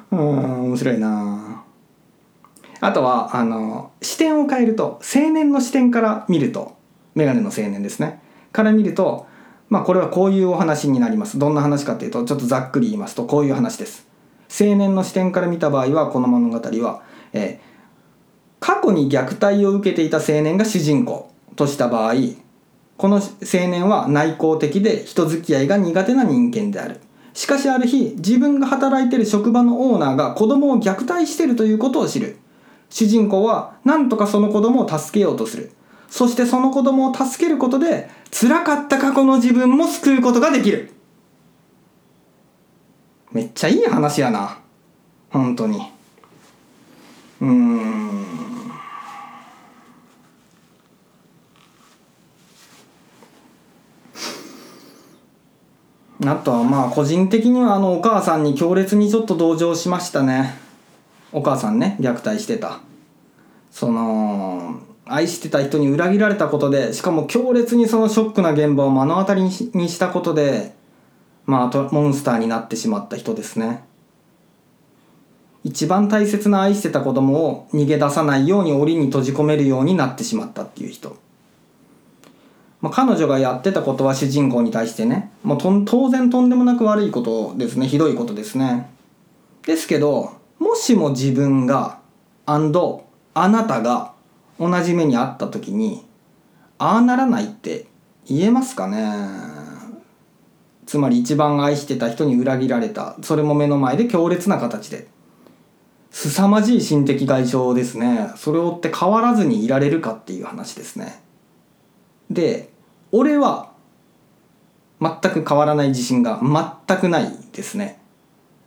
[0.10, 1.64] うん面白いな。
[2.80, 6.78] あとはあの視点を変えると青年の視点から見ると
[7.14, 8.22] メガネの青年ですね。
[8.54, 9.28] から見ると
[9.68, 11.38] まあこれはこういうお話になります。
[11.38, 14.08] どんな話かっていうとちょっとざっくり言いますとこういう話です。
[14.50, 17.02] 青年の視点から見た場合はこの物語は
[17.34, 17.60] え、
[18.60, 22.14] 過去に虐待を受けていた青年が主人公とした場合
[22.98, 27.02] この青年は内向的で人付き合いが苦手な人間である。
[27.34, 32.38] しかしある日自分が働いている職場のオーナーが子供を虐待しているということを知る。
[32.90, 35.72] 主人公は何とかその子供を助けようとする。
[36.10, 40.92] そしてその子供を助けることで辛かった過去の自分も救うことができる。
[43.32, 44.60] めっちゃいい話やな。
[45.32, 45.93] 本当に。
[47.44, 48.24] うん。
[56.26, 60.58] あとはまあ個人的にはあのお母さんに強烈にちょっと同情しましたね。
[61.34, 62.80] お母さんね虐待してた。
[63.72, 70.74] その愛してた人に裏切られたことでしかも強烈にそのショックな現場を目の当たりにしたことで
[71.46, 73.84] まあモンスターになってしまった人ですね。
[75.64, 81.16] 一番大切な愛してた子供を逃げ出さないように檻に閉じ込めるようになってしまったっていう人。
[82.82, 87.88] まあ、彼女がやってたことは主人公に対してね、もう当然とんでもなく悪いことですね。
[87.88, 88.90] ひどいことですね。
[89.66, 92.00] ですけど、もしも自分が、
[92.46, 94.12] あなたが
[94.60, 96.06] 同じ目にあった時に、
[96.78, 97.86] ああならないって
[98.28, 99.16] 言えますかね
[100.86, 103.16] つまり一番愛してた人に裏切られた。
[103.22, 105.08] それも目の前で強烈な形で。
[106.14, 108.30] 凄まじい心的外傷ですね。
[108.38, 111.20] それを追って変わらずにいられるかっていう話ですね。
[112.30, 112.72] で、
[113.12, 113.72] 俺は
[115.02, 118.00] 全く変わらない自信が全くないですね。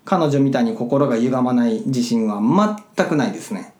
[0.04, 2.40] 彼女みたいに心が歪まない自信は
[2.96, 3.74] 全くないですね。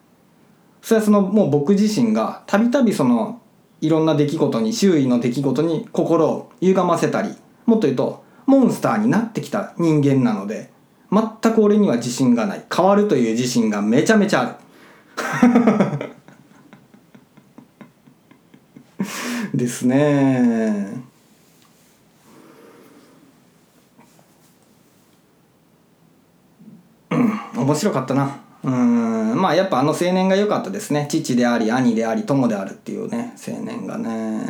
[0.80, 3.40] それはそのもう僕自身がたびたびその
[3.80, 7.34] いろんな出来事に周囲の出来事に心を歪ませたり
[7.66, 10.70] もっと言うとモンスターになってきた人間なので
[11.10, 12.64] 全く俺には自信がない。
[12.74, 14.56] 変わるという自信がめちゃめちゃある。
[19.54, 21.06] ですね。
[27.56, 28.45] 面白かったな。
[28.66, 29.40] うん。
[29.40, 31.06] まあやっぱあの青年が良かったですね。
[31.08, 34.44] 父であり兄であり友であるっていうね青年がね。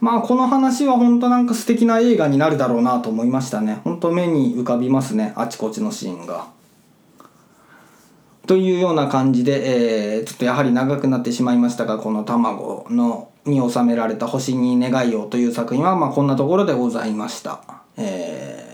[0.00, 3.80] まあこの話は本当なんか素敵な映画になるだろうなと思いましたね。
[3.84, 5.32] 本当目に浮かびますね。
[5.36, 6.46] あちこちのシーンが。
[8.48, 17.60] というような感じで、えー、ちょっとやはり長くなってしまいましたがこの卵のに収められた星に願いをという作品はまあこんなところでございました。
[17.96, 18.71] えー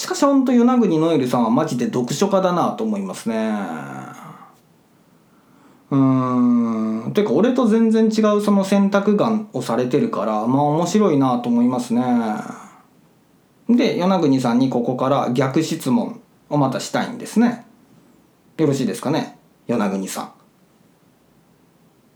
[0.00, 3.50] しかしほんと与那国ノエルさんはマジで読書家だなと思いますね。
[5.90, 7.12] うーん。
[7.12, 12.02] てか俺と全然違うその選択眼をされてるからまあ面白いなと思いますね。
[13.68, 17.66] で与那国さんにここから逆質問をまたしたいんですね。
[18.56, 19.36] よろしいですかね？
[19.68, 20.32] 与那国さん。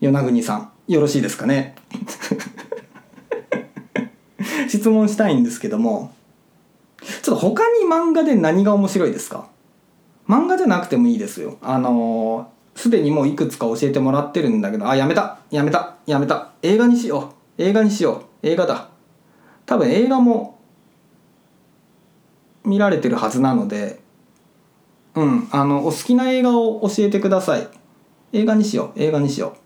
[0.00, 1.74] 与那国さんよろしいですかね？
[4.70, 6.14] 質問したいんですけども
[7.22, 9.48] ちょっと他に漫画で何が面白いですか？
[10.28, 11.58] 漫画じゃなくてもいいですよ。
[11.60, 18.88] あのす、でにもういくつか教えてもらってるんだけど、あ、やめたやめたやめた映画にしよう映画にしよう映画だ。
[19.66, 20.58] 多分映画も
[22.64, 24.00] 見られてるはずなので、
[25.14, 27.68] うん、あの、お好きな映画を教えてください。
[28.32, 29.56] 映画にしよう映画にしよ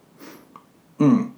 [0.99, 1.05] う。
[1.05, 1.32] うん。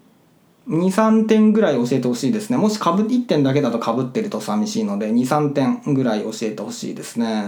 [0.69, 2.57] 23点ぐらい教えてほしいですね。
[2.57, 7.45] もしかぶ1点だけだとかぶってると寂しいので23点ぐらい教えてほしいですね。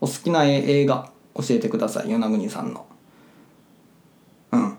[0.00, 2.08] お好きな映画教えてください。
[2.08, 2.86] 与那国さんの。
[4.52, 4.78] うん。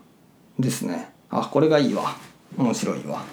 [0.60, 1.10] ですね。
[1.30, 2.16] あこれがいいわ。
[2.58, 3.24] 面白いわ。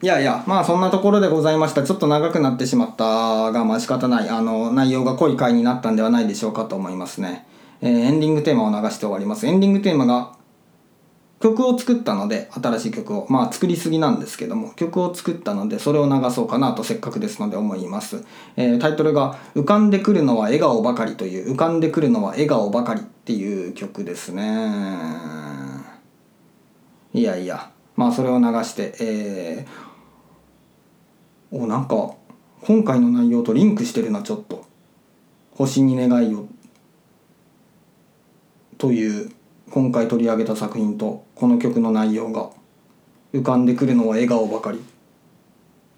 [0.00, 1.82] いやいやまあそんなところでございました。
[1.82, 4.28] ちょっと長くなってしまったがまあ仕方ない。
[4.28, 7.46] あの内容が濃い回になったんではないでしょうかと思いますね。
[7.80, 9.46] えー、エンディングテーマを流して終わります。
[9.46, 10.37] エンディングテーマが
[11.40, 13.26] 曲を作ったので新しい曲を。
[13.28, 18.24] まあ作りすぎなんですけども曲を作ったのでそれを流そうかなとせっかくですので思います、
[18.56, 24.68] えー、タイトルが「浮かんでくるのは笑顔ばかり」という「浮かんでくるのは笑顔ばかり」っていう曲ですね。
[27.14, 32.14] いやいやまあそれを流してえー、おなんか
[32.62, 34.64] 今回の内容とリンクしてるなちょっと
[35.54, 36.46] 「星に願いを」
[38.78, 39.30] という
[39.70, 42.50] 今回取り上げた作品とこの曲の内容が
[43.32, 44.82] 浮かんでくるのは笑顔ばかり。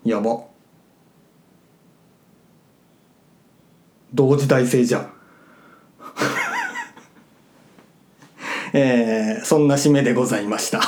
[0.05, 0.41] やば。
[4.13, 5.09] 同時代性じゃ
[8.73, 10.81] えー、そんな締めでございました。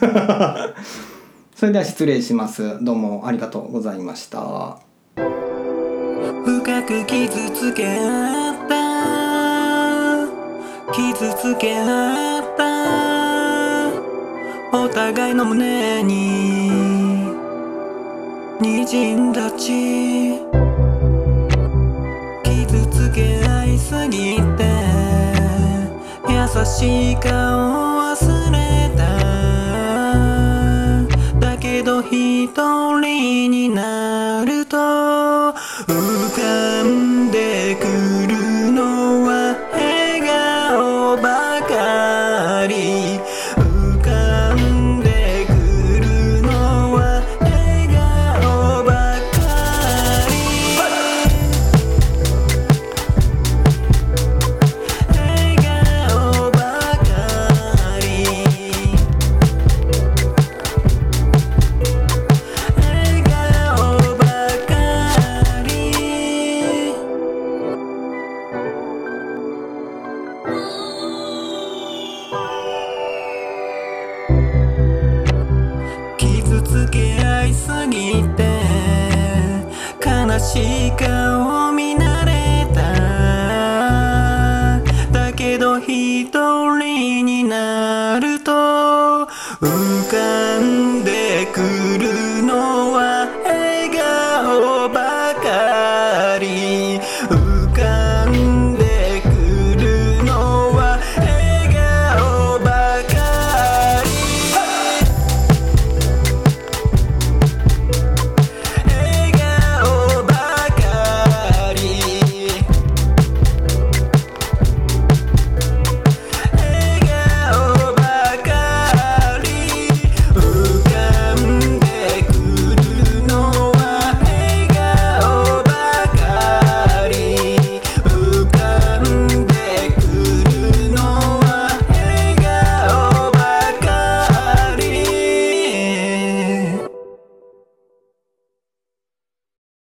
[1.54, 2.82] それでは失礼します。
[2.82, 4.78] どうもありがとうございました。
[5.16, 7.98] 深く傷つけ
[8.68, 9.27] た。
[10.92, 12.64] 傷つけ合った。
[14.76, 16.70] お互いの胸に。
[18.60, 20.40] 滲んだ血
[22.42, 24.64] 傷つけ合いすぎて。
[26.28, 29.02] 優しい顔を忘れた。
[31.38, 32.48] だけど一
[33.00, 34.17] 人になる。